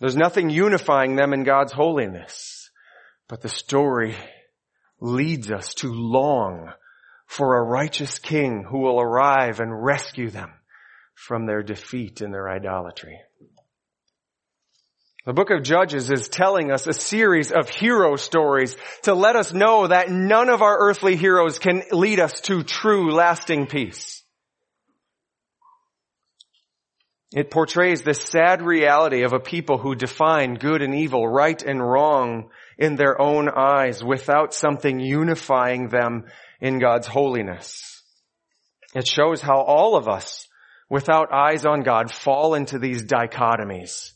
There's 0.00 0.16
nothing 0.16 0.50
unifying 0.50 1.16
them 1.16 1.32
in 1.32 1.44
God's 1.44 1.72
holiness. 1.72 2.70
But 3.28 3.40
the 3.40 3.48
story 3.48 4.16
leads 5.00 5.50
us 5.50 5.74
to 5.74 5.92
long 5.92 6.72
for 7.26 7.56
a 7.56 7.62
righteous 7.62 8.18
king 8.18 8.64
who 8.68 8.80
will 8.80 9.00
arrive 9.00 9.60
and 9.60 9.84
rescue 9.84 10.30
them 10.30 10.52
from 11.14 11.46
their 11.46 11.62
defeat 11.62 12.20
and 12.20 12.32
their 12.32 12.48
idolatry. 12.50 13.18
The 15.26 15.32
book 15.32 15.50
of 15.50 15.62
Judges 15.62 16.10
is 16.10 16.28
telling 16.28 16.70
us 16.70 16.86
a 16.86 16.92
series 16.92 17.50
of 17.50 17.70
hero 17.70 18.16
stories 18.16 18.76
to 19.04 19.14
let 19.14 19.36
us 19.36 19.54
know 19.54 19.86
that 19.86 20.10
none 20.10 20.50
of 20.50 20.60
our 20.60 20.76
earthly 20.78 21.16
heroes 21.16 21.58
can 21.58 21.82
lead 21.92 22.20
us 22.20 22.40
to 22.42 22.62
true 22.62 23.10
lasting 23.10 23.66
peace. 23.66 24.22
It 27.34 27.50
portrays 27.50 28.02
the 28.02 28.14
sad 28.14 28.62
reality 28.62 29.24
of 29.24 29.32
a 29.32 29.40
people 29.40 29.76
who 29.76 29.96
define 29.96 30.54
good 30.54 30.82
and 30.82 30.94
evil, 30.94 31.26
right 31.26 31.60
and 31.60 31.82
wrong 31.82 32.50
in 32.78 32.94
their 32.94 33.20
own 33.20 33.48
eyes 33.48 34.04
without 34.04 34.54
something 34.54 35.00
unifying 35.00 35.88
them 35.88 36.26
in 36.60 36.78
God's 36.78 37.08
holiness. 37.08 38.02
It 38.94 39.08
shows 39.08 39.40
how 39.40 39.60
all 39.62 39.96
of 39.96 40.06
us, 40.06 40.46
without 40.88 41.32
eyes 41.32 41.66
on 41.66 41.82
God, 41.82 42.12
fall 42.12 42.54
into 42.54 42.78
these 42.78 43.02
dichotomies, 43.02 44.12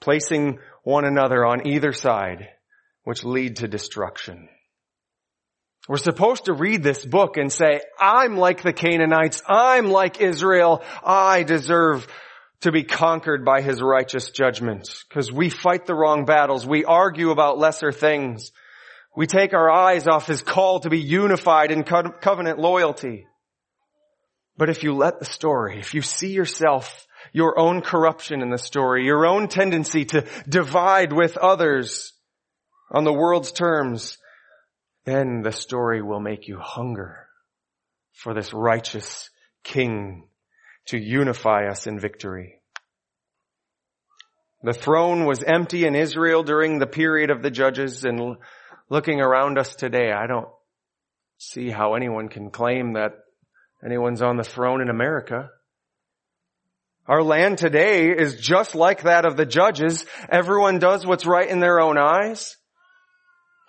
placing 0.00 0.58
one 0.82 1.04
another 1.04 1.46
on 1.46 1.64
either 1.64 1.92
side, 1.92 2.48
which 3.04 3.22
lead 3.22 3.58
to 3.58 3.68
destruction. 3.68 4.48
We're 5.88 5.98
supposed 5.98 6.46
to 6.46 6.52
read 6.52 6.82
this 6.82 7.04
book 7.04 7.36
and 7.36 7.52
say, 7.52 7.80
I'm 7.98 8.36
like 8.36 8.62
the 8.62 8.72
Canaanites. 8.72 9.42
I'm 9.46 9.88
like 9.88 10.20
Israel. 10.20 10.82
I 11.04 11.44
deserve 11.44 12.08
to 12.62 12.72
be 12.72 12.82
conquered 12.82 13.44
by 13.44 13.60
his 13.60 13.80
righteous 13.80 14.30
judgment 14.30 14.88
because 15.08 15.30
we 15.30 15.48
fight 15.48 15.86
the 15.86 15.94
wrong 15.94 16.24
battles. 16.24 16.66
We 16.66 16.84
argue 16.84 17.30
about 17.30 17.58
lesser 17.58 17.92
things. 17.92 18.50
We 19.16 19.26
take 19.26 19.54
our 19.54 19.70
eyes 19.70 20.08
off 20.08 20.26
his 20.26 20.42
call 20.42 20.80
to 20.80 20.90
be 20.90 21.00
unified 21.00 21.70
in 21.70 21.84
co- 21.84 22.12
covenant 22.20 22.58
loyalty. 22.58 23.26
But 24.56 24.70
if 24.70 24.82
you 24.82 24.94
let 24.94 25.20
the 25.20 25.24
story, 25.24 25.78
if 25.78 25.94
you 25.94 26.02
see 26.02 26.32
yourself, 26.32 27.06
your 27.32 27.58
own 27.58 27.82
corruption 27.82 28.42
in 28.42 28.50
the 28.50 28.58
story, 28.58 29.04
your 29.04 29.26
own 29.26 29.48
tendency 29.48 30.04
to 30.06 30.26
divide 30.48 31.12
with 31.12 31.36
others 31.36 32.12
on 32.90 33.04
the 33.04 33.12
world's 33.12 33.52
terms, 33.52 34.18
then 35.06 35.42
the 35.42 35.52
story 35.52 36.02
will 36.02 36.20
make 36.20 36.48
you 36.48 36.58
hunger 36.58 37.28
for 38.12 38.34
this 38.34 38.52
righteous 38.52 39.30
king 39.62 40.28
to 40.86 40.98
unify 40.98 41.68
us 41.68 41.86
in 41.86 41.98
victory. 41.98 42.60
The 44.62 44.72
throne 44.72 45.24
was 45.24 45.44
empty 45.44 45.86
in 45.86 45.94
Israel 45.94 46.42
during 46.42 46.78
the 46.78 46.88
period 46.88 47.30
of 47.30 47.40
the 47.40 47.52
judges 47.52 48.04
and 48.04 48.36
looking 48.90 49.20
around 49.20 49.58
us 49.58 49.76
today, 49.76 50.10
I 50.10 50.26
don't 50.26 50.48
see 51.38 51.70
how 51.70 51.94
anyone 51.94 52.28
can 52.28 52.50
claim 52.50 52.94
that 52.94 53.12
anyone's 53.84 54.22
on 54.22 54.36
the 54.36 54.42
throne 54.44 54.80
in 54.80 54.90
America. 54.90 55.50
Our 57.06 57.22
land 57.22 57.58
today 57.58 58.08
is 58.08 58.40
just 58.40 58.74
like 58.74 59.02
that 59.02 59.24
of 59.24 59.36
the 59.36 59.46
judges. 59.46 60.04
Everyone 60.28 60.80
does 60.80 61.06
what's 61.06 61.26
right 61.26 61.48
in 61.48 61.60
their 61.60 61.78
own 61.78 61.96
eyes 61.96 62.56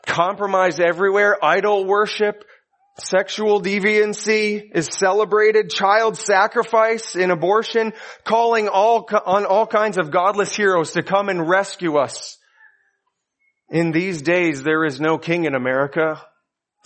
compromise 0.08 0.80
everywhere, 0.80 1.38
idol 1.44 1.86
worship, 1.86 2.44
sexual 2.98 3.62
deviancy 3.62 4.72
is 4.74 4.88
celebrated, 4.92 5.70
child 5.70 6.18
sacrifice 6.18 7.16
in 7.16 7.30
abortion, 7.30 7.94
calling 8.24 8.68
all, 8.68 9.08
on 9.26 9.46
all 9.46 9.68
kinds 9.68 9.98
of 9.98 10.10
godless 10.10 10.56
heroes 10.56 10.94
to 10.94 11.04
come 11.04 11.30
and 11.30 11.48
rescue 11.48 11.98
us. 11.98 12.38
In 13.70 13.92
these 13.92 14.22
days, 14.22 14.64
there 14.64 14.86
is 14.86 15.00
no 15.00 15.18
king 15.18 15.46
in 15.46 15.54
America. 15.54 16.22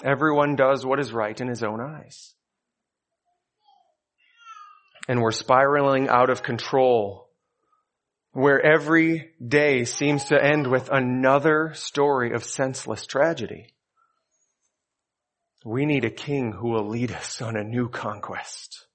Everyone 0.03 0.55
does 0.55 0.85
what 0.85 0.99
is 0.99 1.13
right 1.13 1.39
in 1.39 1.47
his 1.47 1.63
own 1.63 1.79
eyes. 1.79 2.33
And 5.07 5.21
we're 5.21 5.31
spiraling 5.31 6.09
out 6.09 6.29
of 6.29 6.43
control 6.43 7.30
where 8.33 8.61
every 8.61 9.31
day 9.45 9.85
seems 9.85 10.25
to 10.25 10.43
end 10.43 10.67
with 10.67 10.89
another 10.89 11.73
story 11.73 12.33
of 12.33 12.43
senseless 12.43 13.05
tragedy. 13.05 13.73
We 15.65 15.85
need 15.85 16.05
a 16.05 16.11
king 16.11 16.53
who 16.53 16.69
will 16.69 16.87
lead 16.87 17.11
us 17.11 17.41
on 17.41 17.55
a 17.55 17.63
new 17.63 17.89
conquest. 17.89 18.85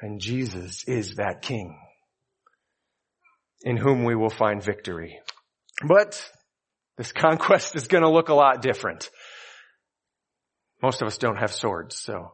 And 0.00 0.20
Jesus 0.20 0.84
is 0.86 1.16
that 1.16 1.42
king 1.42 1.78
in 3.62 3.76
whom 3.76 4.04
we 4.04 4.14
will 4.14 4.30
find 4.30 4.62
victory. 4.62 5.18
But 5.86 6.22
this 6.96 7.12
conquest 7.12 7.74
is 7.74 7.88
going 7.88 8.02
to 8.02 8.10
look 8.10 8.28
a 8.28 8.34
lot 8.34 8.62
different. 8.62 9.10
Most 10.82 11.02
of 11.02 11.08
us 11.08 11.18
don't 11.18 11.38
have 11.38 11.52
swords, 11.52 11.96
so. 11.96 12.32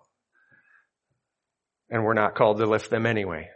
And 1.89 2.05
we're 2.05 2.15
not 2.15 2.35
called 2.35 2.59
to 2.59 2.67
lift 2.67 2.91
them 2.91 3.07
anyway. 3.07 3.49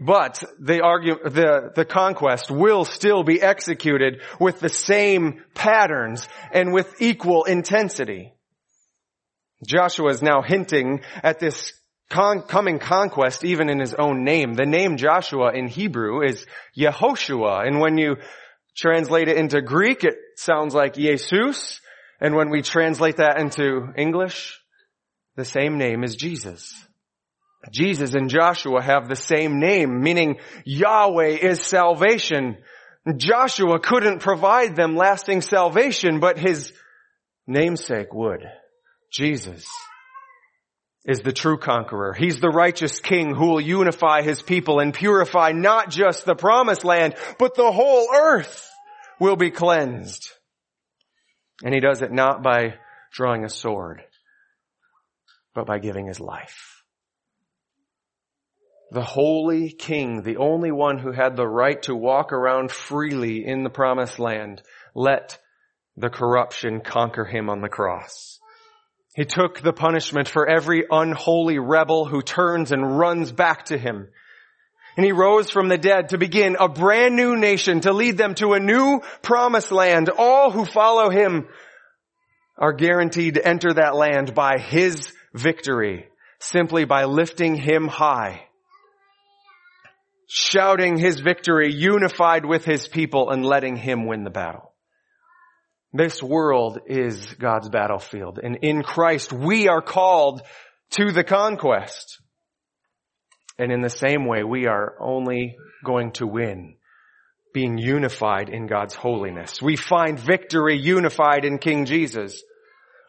But 0.00 0.42
the 0.58 0.82
argue, 0.82 1.16
the, 1.22 1.70
the 1.74 1.84
conquest 1.84 2.50
will 2.50 2.84
still 2.84 3.22
be 3.22 3.40
executed 3.40 4.20
with 4.40 4.58
the 4.58 4.68
same 4.68 5.44
patterns 5.54 6.28
and 6.52 6.72
with 6.72 7.00
equal 7.00 7.44
intensity. 7.44 8.32
Joshua 9.64 10.10
is 10.10 10.22
now 10.22 10.42
hinting 10.42 11.02
at 11.22 11.38
this 11.38 11.72
con- 12.08 12.42
coming 12.42 12.80
conquest 12.80 13.44
even 13.44 13.68
in 13.68 13.78
his 13.78 13.94
own 13.94 14.24
name. 14.24 14.54
The 14.54 14.66
name 14.66 14.96
Joshua 14.96 15.52
in 15.54 15.68
Hebrew 15.68 16.22
is 16.22 16.44
Yehoshua, 16.76 17.66
and 17.66 17.78
when 17.78 17.96
you 17.96 18.16
translate 18.76 19.28
it 19.28 19.36
into 19.36 19.62
Greek, 19.62 20.02
it 20.02 20.16
sounds 20.36 20.74
like 20.74 20.94
Jesus, 20.94 21.80
and 22.20 22.34
when 22.34 22.50
we 22.50 22.62
translate 22.62 23.18
that 23.18 23.38
into 23.38 23.92
English, 23.96 24.58
the 25.36 25.44
same 25.44 25.78
name 25.78 26.02
is 26.02 26.16
Jesus. 26.16 26.74
Jesus 27.70 28.14
and 28.14 28.30
Joshua 28.30 28.82
have 28.82 29.08
the 29.08 29.16
same 29.16 29.60
name, 29.60 30.00
meaning 30.00 30.38
Yahweh 30.64 31.36
is 31.42 31.60
salvation. 31.60 32.56
Joshua 33.16 33.78
couldn't 33.78 34.20
provide 34.20 34.76
them 34.76 34.96
lasting 34.96 35.42
salvation, 35.42 36.20
but 36.20 36.38
his 36.38 36.72
namesake 37.46 38.14
would. 38.14 38.44
Jesus 39.12 39.66
is 41.04 41.20
the 41.20 41.32
true 41.32 41.58
conqueror. 41.58 42.14
He's 42.14 42.40
the 42.40 42.48
righteous 42.48 43.00
king 43.00 43.34
who 43.34 43.48
will 43.48 43.60
unify 43.60 44.22
his 44.22 44.42
people 44.42 44.80
and 44.80 44.94
purify 44.94 45.52
not 45.52 45.90
just 45.90 46.24
the 46.24 46.34
promised 46.34 46.84
land, 46.84 47.14
but 47.38 47.54
the 47.54 47.72
whole 47.72 48.08
earth 48.14 48.68
will 49.18 49.36
be 49.36 49.50
cleansed. 49.50 50.30
And 51.62 51.74
he 51.74 51.80
does 51.80 52.00
it 52.00 52.12
not 52.12 52.42
by 52.42 52.74
drawing 53.12 53.44
a 53.44 53.50
sword, 53.50 54.02
but 55.54 55.66
by 55.66 55.78
giving 55.78 56.06
his 56.06 56.20
life. 56.20 56.79
The 58.92 59.02
holy 59.02 59.70
king, 59.70 60.22
the 60.22 60.38
only 60.38 60.72
one 60.72 60.98
who 60.98 61.12
had 61.12 61.36
the 61.36 61.46
right 61.46 61.80
to 61.82 61.94
walk 61.94 62.32
around 62.32 62.72
freely 62.72 63.46
in 63.46 63.62
the 63.62 63.70
promised 63.70 64.18
land, 64.18 64.62
let 64.94 65.38
the 65.96 66.10
corruption 66.10 66.80
conquer 66.80 67.24
him 67.24 67.48
on 67.48 67.60
the 67.60 67.68
cross. 67.68 68.40
He 69.14 69.24
took 69.24 69.60
the 69.60 69.72
punishment 69.72 70.28
for 70.28 70.48
every 70.48 70.84
unholy 70.90 71.58
rebel 71.58 72.04
who 72.04 72.22
turns 72.22 72.72
and 72.72 72.98
runs 72.98 73.30
back 73.30 73.66
to 73.66 73.78
him. 73.78 74.08
And 74.96 75.06
he 75.06 75.12
rose 75.12 75.50
from 75.50 75.68
the 75.68 75.78
dead 75.78 76.08
to 76.08 76.18
begin 76.18 76.56
a 76.58 76.68
brand 76.68 77.14
new 77.14 77.36
nation 77.36 77.80
to 77.82 77.92
lead 77.92 78.18
them 78.18 78.34
to 78.36 78.54
a 78.54 78.60
new 78.60 79.02
promised 79.22 79.70
land. 79.70 80.08
All 80.08 80.50
who 80.50 80.64
follow 80.64 81.10
him 81.10 81.46
are 82.56 82.72
guaranteed 82.72 83.34
to 83.34 83.46
enter 83.46 83.72
that 83.72 83.94
land 83.94 84.34
by 84.34 84.58
his 84.58 85.12
victory, 85.32 86.08
simply 86.40 86.84
by 86.84 87.04
lifting 87.04 87.54
him 87.54 87.86
high, 87.86 88.46
shouting 90.32 90.96
his 90.96 91.18
victory, 91.18 91.72
unified 91.74 92.46
with 92.46 92.64
his 92.64 92.86
people 92.86 93.30
and 93.30 93.44
letting 93.44 93.74
him 93.74 94.06
win 94.06 94.22
the 94.22 94.30
battle. 94.30 94.72
This 95.92 96.22
world 96.22 96.78
is 96.86 97.34
God's 97.34 97.68
battlefield. 97.68 98.38
And 98.40 98.58
in 98.62 98.84
Christ, 98.84 99.32
we 99.32 99.66
are 99.66 99.82
called 99.82 100.42
to 100.90 101.10
the 101.10 101.24
conquest. 101.24 102.20
And 103.58 103.72
in 103.72 103.80
the 103.80 103.90
same 103.90 104.24
way, 104.24 104.44
we 104.44 104.68
are 104.68 104.94
only 105.00 105.56
going 105.84 106.12
to 106.12 106.28
win 106.28 106.76
being 107.52 107.76
unified 107.76 108.50
in 108.50 108.68
God's 108.68 108.94
holiness. 108.94 109.60
We 109.60 109.74
find 109.74 110.16
victory 110.16 110.78
unified 110.78 111.44
in 111.44 111.58
King 111.58 111.86
Jesus. 111.86 112.40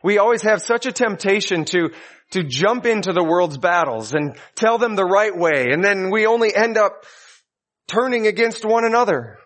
We 0.04 0.18
always 0.18 0.42
have 0.44 0.62
such 0.62 0.86
a 0.86 0.92
temptation 0.92 1.66
to, 1.66 1.92
to 2.32 2.44
jump 2.44 2.86
into 2.86 3.14
the 3.14 3.24
world's 3.24 3.58
battles 3.58 4.14
and 4.14 4.36
tell 4.56 4.78
them 4.78 4.96
the 4.96 5.06
right 5.06 5.36
way. 5.36 5.68
And 5.72 5.84
then 5.84 6.10
we 6.12 6.26
only 6.26 6.56
end 6.56 6.78
up 6.78 7.06
turning 7.88 8.28
against 8.28 8.66
one 8.66 8.86
another. 8.86 9.38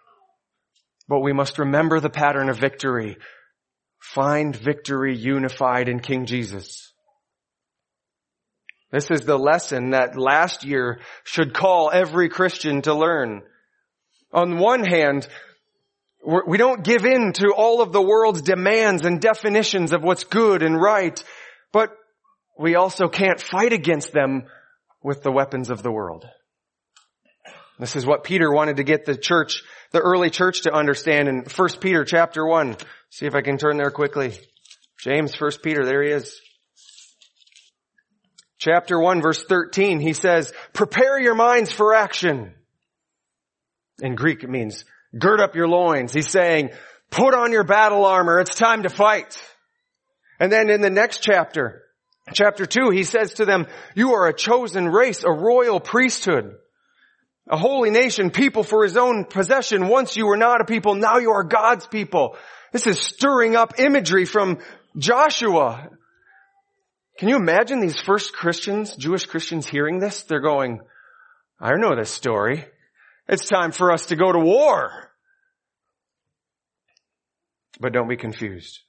But 1.08 1.20
we 1.20 1.34
must 1.34 1.60
remember 1.60 2.00
the 2.00 2.10
pattern 2.10 2.50
of 2.50 2.58
victory. 2.58 3.18
Find 4.00 4.56
victory 4.56 5.15
unified 5.15 5.89
in 5.89 6.00
King 6.00 6.26
Jesus. 6.26 6.94
This 8.91 9.12
is 9.12 9.22
the 9.22 9.38
lesson 9.38 9.89
that 9.91 10.18
last 10.18 10.63
year 10.63 11.00
should 11.24 11.54
call 11.54 11.91
every 11.91 12.30
Christian 12.30 12.82
to 12.84 12.94
learn. 12.94 13.41
On 14.32 14.58
one 14.58 14.86
hand, 14.86 15.28
we 16.26 16.58
don't 16.58 16.84
give 16.84 17.06
in 17.06 17.34
to 17.34 17.54
all 17.56 17.82
of 17.82 17.92
the 17.92 18.02
world's 18.02 18.42
demands 18.42 19.06
and 19.06 19.22
definitions 19.22 19.94
of 19.94 20.04
what's 20.04 20.24
good 20.24 20.64
and 20.64 20.80
right, 20.80 21.24
but 21.72 21.92
we 22.58 22.76
also 22.76 23.08
can't 23.08 23.40
fight 23.40 23.74
against 23.74 24.12
them 24.12 24.46
with 25.04 25.22
the 25.22 25.32
weapons 25.32 25.70
of 25.70 25.84
the 25.84 25.92
world. 25.92 26.26
This 27.78 27.96
is 27.96 28.06
what 28.06 28.24
Peter 28.24 28.52
wanted 28.52 28.78
to 28.78 28.84
get 28.84 29.06
the 29.06 29.18
church, 29.18 29.62
the 29.92 30.00
early 30.00 30.30
church 30.30 30.62
to 30.62 30.74
understand 30.74 31.28
in 31.28 31.44
1 31.44 31.70
Peter 31.82 32.06
chapter 32.06 32.46
1. 32.46 32.78
See 33.10 33.26
if 33.26 33.36
I 33.36 33.42
can 33.42 33.58
turn 33.58 33.78
there 33.78 33.92
quickly. 33.92 34.34
James, 35.00 35.40
1 35.40 35.52
Peter, 35.62 35.86
there 35.86 36.02
he 36.02 36.12
is. 36.12 36.40
Chapter 38.58 39.00
1 39.00 39.22
verse 39.22 39.44
13, 39.44 40.00
he 40.00 40.14
says, 40.14 40.54
prepare 40.74 41.20
your 41.20 41.36
minds 41.36 41.72
for 41.72 41.94
action. 41.94 42.54
In 44.02 44.16
Greek 44.16 44.44
it 44.44 44.50
means 44.50 44.86
gird 45.17 45.39
up 45.39 45.56
your 45.56 45.67
loins. 45.67 46.13
He's 46.13 46.30
saying, 46.30 46.71
put 47.10 47.34
on 47.34 47.51
your 47.51 47.63
battle 47.63 48.06
armor. 48.06 48.39
It's 48.39 48.56
time 48.56 48.84
to 48.84 48.89
fight. 48.89 49.41
And 50.39 50.51
then 50.51 50.69
in 50.69 50.82
the 50.82 50.89
next 50.89 51.19
chapter, 51.19 51.84
chapter 52.34 52.65
2, 52.65 52.89
he 52.89 53.04
says 53.04 53.36
to 53.36 53.45
them, 53.45 53.67
you 53.95 54.13
are 54.13 54.28
a 54.28 54.34
chosen 54.34 54.88
race, 54.88 55.23
a 55.23 55.32
royal 55.32 55.80
priesthood 55.80 56.56
a 57.47 57.58
holy 57.58 57.91
nation, 57.91 58.32
people 58.32 58.63
for 58.63 58.84
his 58.84 58.97
own 58.97 59.25
possession. 59.25 59.88
Once 59.88 60.15
you 60.15 60.25
were 60.25 60.38
not 60.38 60.62
a 60.62 60.65
people, 60.65 60.95
now 60.95 61.17
you 61.17 61.32
are 61.32 61.43
God's 61.43 61.86
people. 61.86 62.38
This 62.71 62.88
is 62.88 62.99
stirring 62.99 63.56
up 63.56 63.80
imagery 63.80 64.25
from 64.25 64.58
Joshua. 64.97 65.89
Can 67.17 67.30
you 67.30 67.36
imagine 67.36 67.80
these 67.80 67.99
first 67.99 68.34
Christians, 68.34 68.95
Jewish 68.95 69.25
Christians 69.28 69.67
hearing 69.67 69.99
this? 69.99 70.23
They're 70.23 70.41
going, 70.41 70.82
I 71.60 71.71
know 71.75 71.95
this 71.95 72.12
story. 72.12 72.65
It's 73.28 73.47
time 73.47 73.71
for 73.71 73.91
us 73.91 74.08
to 74.08 74.15
go 74.15 74.32
to 74.32 74.39
war. 74.39 75.05
But 77.80 77.94
don't 77.94 78.08
be 78.08 78.18
confused. 78.18 78.80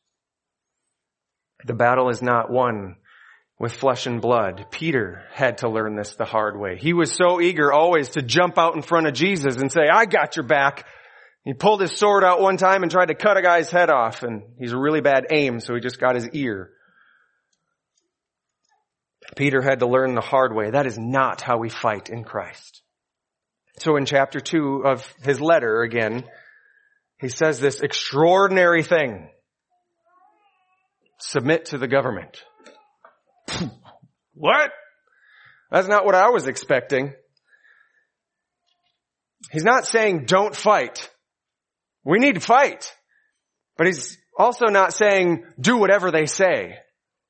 The 1.64 1.75
battle 1.75 2.09
is 2.09 2.22
not 2.22 2.51
won 2.51 2.96
with 3.59 3.72
flesh 3.72 4.07
and 4.07 4.20
blood. 4.20 4.66
Peter 4.70 5.25
had 5.33 5.59
to 5.59 5.68
learn 5.68 5.96
this 5.96 6.14
the 6.14 6.25
hard 6.25 6.59
way. 6.59 6.77
He 6.77 6.92
was 6.92 7.12
so 7.12 7.40
eager 7.40 7.72
always 7.72 8.11
to 8.11 8.22
jump 8.22 8.59
out 8.59 8.77
in 8.77 8.83
front 8.83 9.07
of 9.07 9.14
Jesus 9.14 9.57
and 9.57 9.72
say, 9.72 9.88
I 9.90 10.05
got 10.05 10.37
your 10.37 10.46
back. 10.46 10.87
He 11.44 11.55
pulled 11.55 11.81
his 11.81 11.96
sword 11.96 12.25
out 12.25 12.40
one 12.40 12.57
time 12.57 12.83
and 12.83 12.90
tried 12.90 13.07
to 13.07 13.14
cut 13.14 13.37
a 13.37 13.42
guy's 13.42 13.70
head 13.70 13.88
off 13.88 14.22
and 14.22 14.42
he's 14.59 14.72
a 14.72 14.79
really 14.79 15.01
bad 15.01 15.27
aim, 15.31 15.61
so 15.61 15.75
he 15.75 15.81
just 15.81 16.01
got 16.01 16.14
his 16.14 16.29
ear. 16.33 16.70
Peter 19.37 19.62
had 19.62 19.81
to 19.81 19.87
learn 19.87 20.14
the 20.14 20.20
hard 20.20 20.55
way. 20.55 20.70
That 20.70 20.87
is 20.87 20.99
not 20.99 21.40
how 21.40 21.59
we 21.59 21.68
fight 21.68 22.11
in 22.11 22.25
Christ. 22.25 22.83
So 23.79 23.96
in 23.96 24.07
chapter 24.07 24.40
two 24.40 24.83
of 24.85 25.07
his 25.22 25.40
letter 25.40 25.83
again, 25.83 26.25
he 27.18 27.29
says 27.29 27.61
this 27.61 27.81
extraordinary 27.81 28.83
thing. 28.83 29.31
Submit 31.18 31.66
to 31.66 31.79
the 31.79 31.88
government. 31.88 32.42
what? 34.35 34.70
That's 35.70 35.88
not 35.88 36.05
what 36.05 36.14
I 36.14 36.31
was 36.31 36.46
expecting. 36.46 37.14
He's 39.50 39.64
not 39.64 39.87
saying 39.87 40.26
don't 40.26 40.55
fight. 40.55 41.11
We 42.05 42.18
need 42.18 42.35
to 42.35 42.40
fight. 42.40 42.92
But 43.76 43.87
he's 43.87 44.18
also 44.38 44.66
not 44.66 44.92
saying 44.92 45.44
do 45.59 45.79
whatever 45.79 46.11
they 46.11 46.26
say 46.26 46.76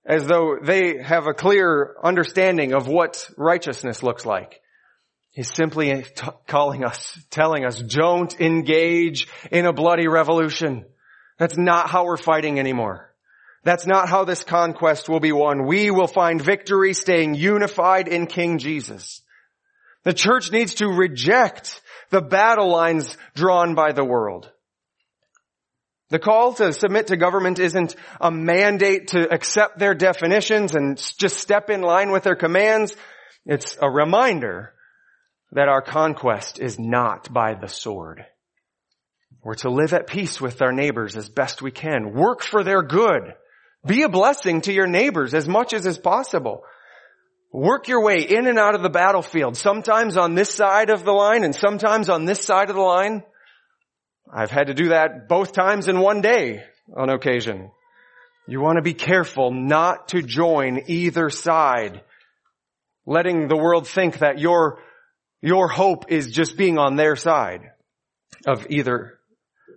as 0.05 0.27
though 0.27 0.57
they 0.63 1.03
have 1.03 1.27
a 1.27 1.35
clear 1.35 1.97
understanding 2.03 2.73
of 2.73 2.87
what 2.87 3.29
righteousness 3.37 4.03
looks 4.03 4.25
like. 4.25 4.61
He's 5.37 5.53
simply 5.53 6.03
t- 6.03 6.29
calling 6.47 6.83
us, 6.83 7.19
telling 7.29 7.67
us, 7.67 7.79
don't 7.79 8.41
engage 8.41 9.29
in 9.51 9.67
a 9.67 9.73
bloody 9.75 10.09
revolution. 10.09 10.87
That's 11.37 11.59
not 11.59 11.91
how 11.91 12.07
we're 12.07 12.17
fighting 12.17 12.59
anymore. 12.59 13.13
That's 13.63 13.87
not 13.87 14.09
how 14.09 14.25
this 14.25 14.45
conquest 14.45 15.11
will 15.11 15.21
be 15.21 15.33
won. 15.33 15.67
We 15.67 15.91
will 15.91 16.07
find 16.07 16.41
victory 16.41 16.95
staying 16.95 17.35
unified 17.35 18.09
in 18.09 18.29
King 18.29 18.57
Jesus. 18.57 19.21
The 20.05 20.15
church 20.15 20.53
needs 20.53 20.77
to 20.77 20.89
reject 20.89 21.83
the 22.09 22.23
battle 22.23 22.71
lines 22.71 23.15
drawn 23.35 23.75
by 23.75 23.93
the 23.93 24.07
world. 24.07 24.51
The 26.09 26.19
call 26.19 26.55
to 26.55 26.73
submit 26.73 27.09
to 27.09 27.19
government 27.19 27.59
isn't 27.59 27.95
a 28.23 28.31
mandate 28.31 29.09
to 29.09 29.31
accept 29.31 29.79
their 29.79 29.93
definitions 29.93 30.75
and 30.75 30.97
just 31.19 31.37
step 31.37 31.69
in 31.69 31.83
line 31.83 32.11
with 32.11 32.23
their 32.23 32.37
commands. 32.37 32.97
It's 33.45 33.77
a 33.83 33.91
reminder 33.91 34.73
that 35.57 35.69
our 35.69 35.81
conquest 35.81 36.61
is 36.61 36.79
not 36.79 37.33
by 37.33 37.55
the 37.55 37.67
sword. 37.67 38.27
We're 39.43 39.55
to 39.55 39.71
live 39.71 39.95
at 39.95 40.07
peace 40.07 40.39
with 40.39 40.61
our 40.61 40.71
neighbors 40.71 41.17
as 41.17 41.31
best 41.31 41.63
we 41.63 41.71
can. 41.71 42.13
Work 42.13 42.43
for 42.43 42.63
their 42.63 42.83
good. 42.83 43.33
Be 43.87 44.03
a 44.03 44.09
blessing 44.11 44.61
to 44.63 44.73
your 44.73 44.87
neighbors 44.87 45.33
as 45.33 45.49
much 45.49 45.73
as 45.73 45.87
is 45.87 45.97
possible. 45.97 46.63
Work 47.55 47.89
your 47.89 48.05
way 48.05 48.21
in 48.21 48.47
and 48.47 48.59
out 48.59 48.75
of 48.75 48.83
the 48.83 48.91
battlefield, 48.91 49.57
sometimes 49.57 50.19
on 50.19 50.35
this 50.35 50.53
side 50.53 50.91
of 50.91 51.07
the 51.07 51.13
line 51.13 51.43
and 51.43 51.55
sometimes 51.55 52.11
on 52.11 52.27
this 52.27 52.45
side 52.45 52.69
of 52.69 52.77
the 52.77 52.83
line. 52.83 53.23
I've 54.31 54.51
had 54.51 54.67
to 54.67 54.75
do 54.75 54.91
that 54.91 55.27
both 55.27 55.55
times 55.55 55.89
in 55.89 56.01
one 56.01 56.21
day 56.21 56.65
on 56.95 57.09
occasion. 57.09 57.71
You 58.47 58.61
want 58.61 58.77
to 58.77 58.83
be 58.83 58.93
careful 58.95 59.53
not 59.53 60.09
to 60.09 60.21
join 60.21 60.83
either 60.87 61.31
side, 61.31 62.03
letting 63.07 63.49
the 63.49 63.57
world 63.57 63.89
think 63.89 64.19
that 64.19 64.39
your, 64.39 64.81
your 65.43 65.69
hope 65.69 66.11
is 66.11 66.33
just 66.33 66.57
being 66.57 66.79
on 66.79 66.97
their 66.97 67.17
side 67.17 67.71
of 68.47 68.67
either, 68.71 69.19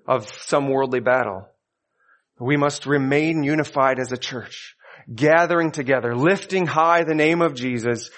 of 0.08 0.30
some 0.42 0.70
worldly 0.70 1.00
battle. 1.00 1.48
We 2.40 2.58
must 2.58 2.86
remain 2.86 3.44
unified 3.44 4.00
as 4.00 4.12
a 4.12 4.18
church, 4.18 4.76
gathering 5.14 5.72
together, 5.72 6.16
lifting 6.16 6.66
high 6.66 7.04
the 7.04 7.16
name 7.16 7.42
of 7.42 7.56
Jesus, 7.56 8.10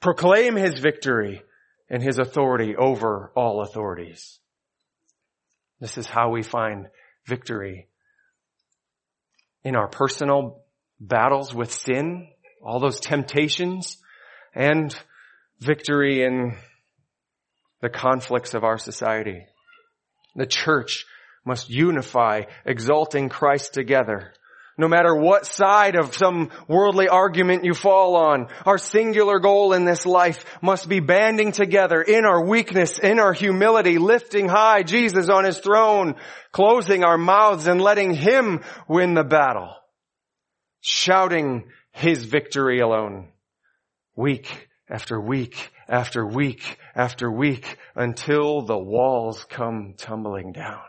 proclaim 0.00 0.56
his 0.56 0.78
victory 0.78 1.42
and 1.88 2.02
his 2.02 2.18
authority 2.18 2.74
over 2.76 3.30
all 3.36 3.62
authorities. 3.62 4.38
This 5.80 5.98
is 5.98 6.06
how 6.06 6.30
we 6.30 6.42
find 6.42 6.88
victory 7.26 7.88
in 9.64 9.76
our 9.76 9.88
personal 9.88 10.62
battles 10.98 11.54
with 11.54 11.72
sin, 11.72 12.28
all 12.64 12.80
those 12.80 13.00
temptations, 13.00 13.98
and 14.54 14.96
victory 15.60 16.24
in 16.24 16.56
the 17.82 17.90
conflicts 17.90 18.54
of 18.54 18.64
our 18.64 18.78
society. 18.78 19.44
The 20.36 20.46
church 20.46 21.04
must 21.44 21.68
unify, 21.68 22.42
exalting 22.64 23.28
Christ 23.28 23.74
together. 23.74 24.32
No 24.78 24.88
matter 24.88 25.14
what 25.14 25.44
side 25.44 25.96
of 25.96 26.16
some 26.16 26.50
worldly 26.66 27.08
argument 27.08 27.64
you 27.64 27.74
fall 27.74 28.16
on, 28.16 28.46
our 28.64 28.78
singular 28.78 29.38
goal 29.38 29.74
in 29.74 29.84
this 29.84 30.06
life 30.06 30.46
must 30.62 30.88
be 30.88 31.00
banding 31.00 31.52
together 31.52 32.00
in 32.00 32.24
our 32.24 32.42
weakness, 32.42 32.98
in 32.98 33.18
our 33.18 33.34
humility, 33.34 33.98
lifting 33.98 34.48
high 34.48 34.82
Jesus 34.82 35.28
on 35.28 35.44
his 35.44 35.58
throne, 35.58 36.14
closing 36.52 37.04
our 37.04 37.18
mouths 37.18 37.66
and 37.66 37.82
letting 37.82 38.14
him 38.14 38.62
win 38.88 39.12
the 39.12 39.24
battle, 39.24 39.74
shouting 40.80 41.64
his 41.90 42.24
victory 42.24 42.80
alone, 42.80 43.28
week 44.16 44.68
after 44.92 45.18
week 45.18 45.70
after 45.88 46.26
week 46.26 46.76
after 46.94 47.30
week 47.32 47.78
until 47.94 48.60
the 48.60 48.78
walls 48.78 49.44
come 49.48 49.94
tumbling 49.96 50.52
down. 50.52 50.82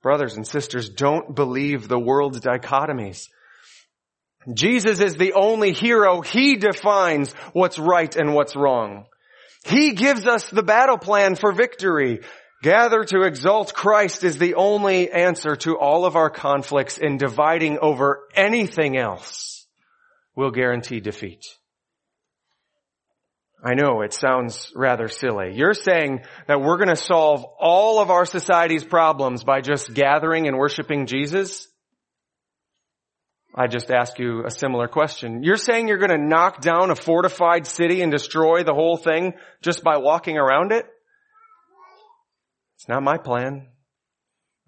Brothers 0.00 0.36
and 0.36 0.46
sisters, 0.46 0.88
don't 0.88 1.34
believe 1.34 1.88
the 1.88 1.98
world's 1.98 2.40
dichotomies. 2.40 3.28
Jesus 4.54 5.00
is 5.00 5.16
the 5.16 5.32
only 5.32 5.72
hero. 5.72 6.20
He 6.20 6.56
defines 6.56 7.32
what's 7.52 7.78
right 7.78 8.14
and 8.14 8.34
what's 8.34 8.54
wrong. 8.54 9.06
He 9.64 9.94
gives 9.94 10.28
us 10.28 10.48
the 10.48 10.62
battle 10.62 10.96
plan 10.96 11.34
for 11.34 11.52
victory. 11.52 12.20
Gather 12.62 13.02
to 13.04 13.22
exalt 13.22 13.74
Christ 13.74 14.22
is 14.22 14.38
the 14.38 14.54
only 14.54 15.10
answer 15.10 15.56
to 15.56 15.76
all 15.76 16.04
of 16.04 16.14
our 16.14 16.30
conflicts 16.30 16.98
in 16.98 17.16
dividing 17.16 17.78
over 17.80 18.28
anything 18.36 18.96
else 18.96 19.57
will 20.38 20.52
guarantee 20.52 21.00
defeat. 21.00 21.42
I 23.62 23.74
know 23.74 24.02
it 24.02 24.12
sounds 24.12 24.70
rather 24.76 25.08
silly. 25.08 25.56
You're 25.56 25.74
saying 25.74 26.20
that 26.46 26.60
we're 26.60 26.76
going 26.76 26.90
to 26.90 26.94
solve 26.94 27.44
all 27.58 28.00
of 28.00 28.10
our 28.10 28.24
society's 28.24 28.84
problems 28.84 29.42
by 29.42 29.62
just 29.62 29.92
gathering 29.92 30.46
and 30.46 30.56
worshiping 30.56 31.06
Jesus? 31.06 31.66
I 33.52 33.66
just 33.66 33.90
ask 33.90 34.20
you 34.20 34.44
a 34.46 34.50
similar 34.52 34.86
question. 34.86 35.42
You're 35.42 35.56
saying 35.56 35.88
you're 35.88 35.98
going 35.98 36.16
to 36.16 36.28
knock 36.28 36.60
down 36.60 36.92
a 36.92 36.94
fortified 36.94 37.66
city 37.66 38.00
and 38.00 38.12
destroy 38.12 38.62
the 38.62 38.74
whole 38.74 38.96
thing 38.96 39.32
just 39.60 39.82
by 39.82 39.96
walking 39.96 40.38
around 40.38 40.70
it? 40.70 40.86
It's 42.76 42.88
not 42.88 43.02
my 43.02 43.18
plan. 43.18 43.66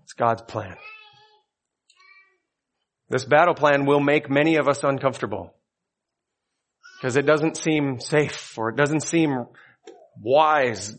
It's 0.02 0.14
God's 0.14 0.42
plan. 0.42 0.74
This 3.08 3.24
battle 3.24 3.54
plan 3.54 3.86
will 3.86 4.00
make 4.00 4.28
many 4.28 4.56
of 4.56 4.66
us 4.66 4.82
uncomfortable 4.82 5.54
because 7.00 7.16
it 7.16 7.24
doesn't 7.24 7.56
seem 7.56 7.98
safe 7.98 8.58
or 8.58 8.68
it 8.68 8.76
doesn't 8.76 9.00
seem 9.00 9.46
wise. 10.20 10.90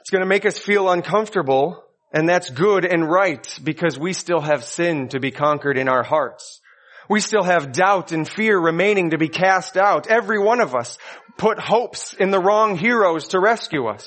It's 0.00 0.10
going 0.10 0.22
to 0.22 0.28
make 0.28 0.46
us 0.46 0.58
feel 0.58 0.88
uncomfortable 0.88 1.82
and 2.12 2.28
that's 2.28 2.50
good 2.50 2.84
and 2.84 3.10
right 3.10 3.44
because 3.64 3.98
we 3.98 4.12
still 4.12 4.40
have 4.40 4.62
sin 4.62 5.08
to 5.08 5.18
be 5.18 5.32
conquered 5.32 5.76
in 5.76 5.88
our 5.88 6.04
hearts. 6.04 6.60
We 7.10 7.18
still 7.18 7.42
have 7.42 7.72
doubt 7.72 8.12
and 8.12 8.28
fear 8.28 8.56
remaining 8.56 9.10
to 9.10 9.18
be 9.18 9.28
cast 9.28 9.76
out. 9.76 10.06
Every 10.06 10.38
one 10.38 10.60
of 10.60 10.76
us 10.76 10.98
put 11.36 11.58
hopes 11.58 12.12
in 12.12 12.30
the 12.30 12.40
wrong 12.40 12.78
heroes 12.78 13.28
to 13.28 13.40
rescue 13.40 13.86
us. 13.86 14.06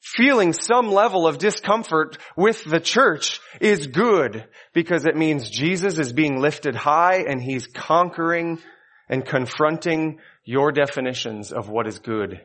Feeling 0.00 0.52
some 0.52 0.92
level 0.92 1.26
of 1.26 1.38
discomfort 1.38 2.18
with 2.36 2.62
the 2.64 2.80
church 2.80 3.40
is 3.60 3.88
good 3.88 4.46
because 4.72 5.06
it 5.06 5.16
means 5.16 5.50
Jesus 5.50 5.98
is 5.98 6.12
being 6.12 6.40
lifted 6.40 6.76
high 6.76 7.24
and 7.28 7.42
he's 7.42 7.66
conquering 7.66 8.60
and 9.08 9.24
confronting 9.24 10.18
your 10.44 10.72
definitions 10.72 11.52
of 11.52 11.68
what 11.68 11.86
is 11.86 11.98
good 11.98 12.40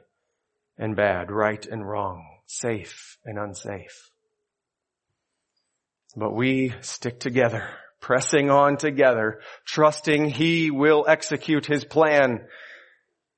and 0.78 0.96
bad, 0.96 1.32
right 1.32 1.66
and 1.66 1.88
wrong, 1.88 2.26
safe 2.46 3.18
and 3.26 3.38
unsafe. 3.38 4.10
But 6.16 6.34
we 6.34 6.74
stick 6.82 7.20
together, 7.20 7.68
pressing 8.00 8.50
on 8.50 8.78
together, 8.78 9.42
trusting 9.66 10.30
He 10.30 10.72
will 10.72 11.06
execute 11.08 11.66
His 11.66 11.84
plan. 11.84 12.42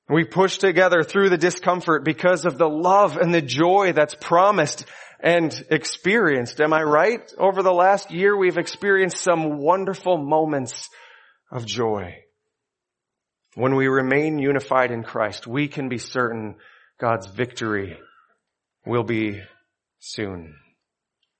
We 0.08 0.24
push 0.24 0.58
together 0.58 1.02
through 1.02 1.30
the 1.30 1.38
discomfort 1.38 2.04
because 2.04 2.44
of 2.44 2.58
the 2.58 2.68
love 2.68 3.16
and 3.16 3.34
the 3.34 3.42
joy 3.42 3.92
that's 3.92 4.14
promised 4.14 4.84
and 5.20 5.52
experienced. 5.70 6.60
Am 6.60 6.72
I 6.72 6.82
right? 6.82 7.32
Over 7.38 7.62
the 7.62 7.72
last 7.72 8.10
year, 8.10 8.36
we've 8.36 8.58
experienced 8.58 9.18
some 9.18 9.58
wonderful 9.58 10.18
moments 10.18 10.88
of 11.50 11.64
joy. 11.64 12.25
When 13.56 13.74
we 13.74 13.88
remain 13.88 14.38
unified 14.38 14.90
in 14.90 15.02
Christ, 15.02 15.46
we 15.46 15.66
can 15.66 15.88
be 15.88 15.96
certain 15.96 16.56
God's 17.00 17.26
victory 17.26 17.98
will 18.84 19.02
be 19.02 19.40
soon. 19.98 20.54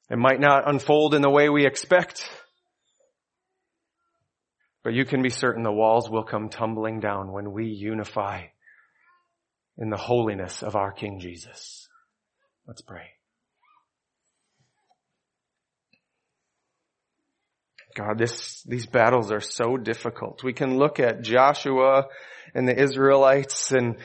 It 0.08 0.16
might 0.16 0.40
not 0.40 0.66
unfold 0.66 1.12
in 1.12 1.20
the 1.20 1.28
way 1.28 1.50
we 1.50 1.66
expect, 1.66 2.26
but 4.82 4.94
you 4.94 5.04
can 5.04 5.20
be 5.20 5.28
certain 5.28 5.62
the 5.62 5.70
walls 5.70 6.08
will 6.08 6.24
come 6.24 6.48
tumbling 6.48 7.00
down 7.00 7.32
when 7.32 7.52
we 7.52 7.66
unify 7.66 8.44
in 9.76 9.90
the 9.90 9.98
holiness 9.98 10.62
of 10.62 10.74
our 10.74 10.92
King 10.92 11.20
Jesus. 11.20 11.86
Let's 12.66 12.80
pray. 12.80 13.15
God, 17.96 18.18
this, 18.18 18.62
these 18.62 18.86
battles 18.86 19.32
are 19.32 19.40
so 19.40 19.78
difficult. 19.78 20.44
We 20.44 20.52
can 20.52 20.76
look 20.76 21.00
at 21.00 21.22
Joshua 21.22 22.08
and 22.54 22.68
the 22.68 22.78
Israelites 22.78 23.72
and 23.72 23.96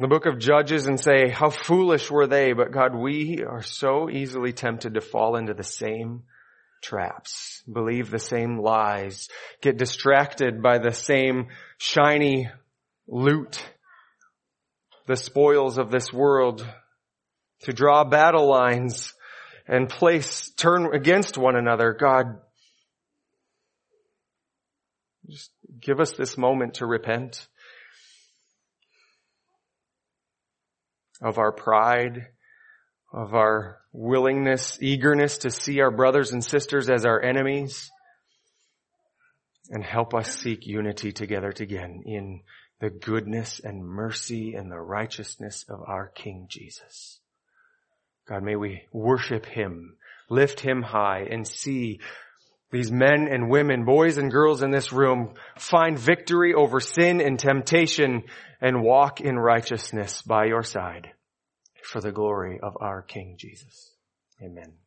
the 0.00 0.08
book 0.08 0.26
of 0.26 0.38
Judges 0.38 0.86
and 0.86 0.98
say, 0.98 1.28
how 1.28 1.50
foolish 1.50 2.10
were 2.10 2.26
they? 2.26 2.52
But 2.52 2.72
God, 2.72 2.96
we 2.96 3.44
are 3.48 3.62
so 3.62 4.10
easily 4.10 4.52
tempted 4.52 4.94
to 4.94 5.00
fall 5.00 5.36
into 5.36 5.54
the 5.54 5.62
same 5.62 6.24
traps, 6.82 7.62
believe 7.72 8.10
the 8.10 8.18
same 8.18 8.58
lies, 8.58 9.28
get 9.60 9.76
distracted 9.76 10.60
by 10.60 10.78
the 10.78 10.92
same 10.92 11.46
shiny 11.78 12.48
loot, 13.06 13.64
the 15.06 15.16
spoils 15.16 15.78
of 15.78 15.90
this 15.90 16.12
world, 16.12 16.66
to 17.60 17.72
draw 17.72 18.02
battle 18.02 18.48
lines 18.48 19.14
and 19.68 19.88
place, 19.88 20.50
turn 20.56 20.92
against 20.92 21.38
one 21.38 21.54
another. 21.54 21.96
God, 21.98 22.38
just 25.28 25.50
give 25.82 26.00
us 26.00 26.12
this 26.12 26.38
moment 26.38 26.74
to 26.74 26.86
repent 26.86 27.48
of 31.20 31.38
our 31.38 31.52
pride, 31.52 32.28
of 33.12 33.34
our 33.34 33.78
willingness, 33.92 34.78
eagerness 34.80 35.38
to 35.38 35.50
see 35.50 35.80
our 35.80 35.90
brothers 35.90 36.32
and 36.32 36.44
sisters 36.44 36.88
as 36.88 37.04
our 37.04 37.20
enemies, 37.20 37.90
and 39.70 39.84
help 39.84 40.14
us 40.14 40.36
seek 40.36 40.66
unity 40.66 41.12
together 41.12 41.52
again 41.60 42.02
in 42.06 42.40
the 42.80 42.90
goodness 42.90 43.60
and 43.62 43.84
mercy 43.84 44.54
and 44.54 44.70
the 44.70 44.80
righteousness 44.80 45.64
of 45.68 45.80
our 45.86 46.08
King 46.08 46.46
Jesus. 46.48 47.20
God, 48.28 48.42
may 48.42 48.56
we 48.56 48.82
worship 48.92 49.46
Him, 49.46 49.96
lift 50.28 50.60
Him 50.60 50.82
high, 50.82 51.26
and 51.30 51.46
see 51.46 52.00
these 52.72 52.90
men 52.90 53.28
and 53.30 53.50
women, 53.50 53.84
boys 53.84 54.16
and 54.16 54.30
girls 54.30 54.62
in 54.62 54.70
this 54.70 54.92
room 54.92 55.34
find 55.58 55.98
victory 55.98 56.54
over 56.54 56.80
sin 56.80 57.20
and 57.20 57.38
temptation 57.38 58.24
and 58.60 58.82
walk 58.82 59.20
in 59.20 59.38
righteousness 59.38 60.22
by 60.22 60.46
your 60.46 60.62
side 60.62 61.12
for 61.84 62.00
the 62.00 62.12
glory 62.12 62.58
of 62.62 62.76
our 62.80 63.02
King 63.02 63.36
Jesus. 63.38 63.92
Amen. 64.42 64.81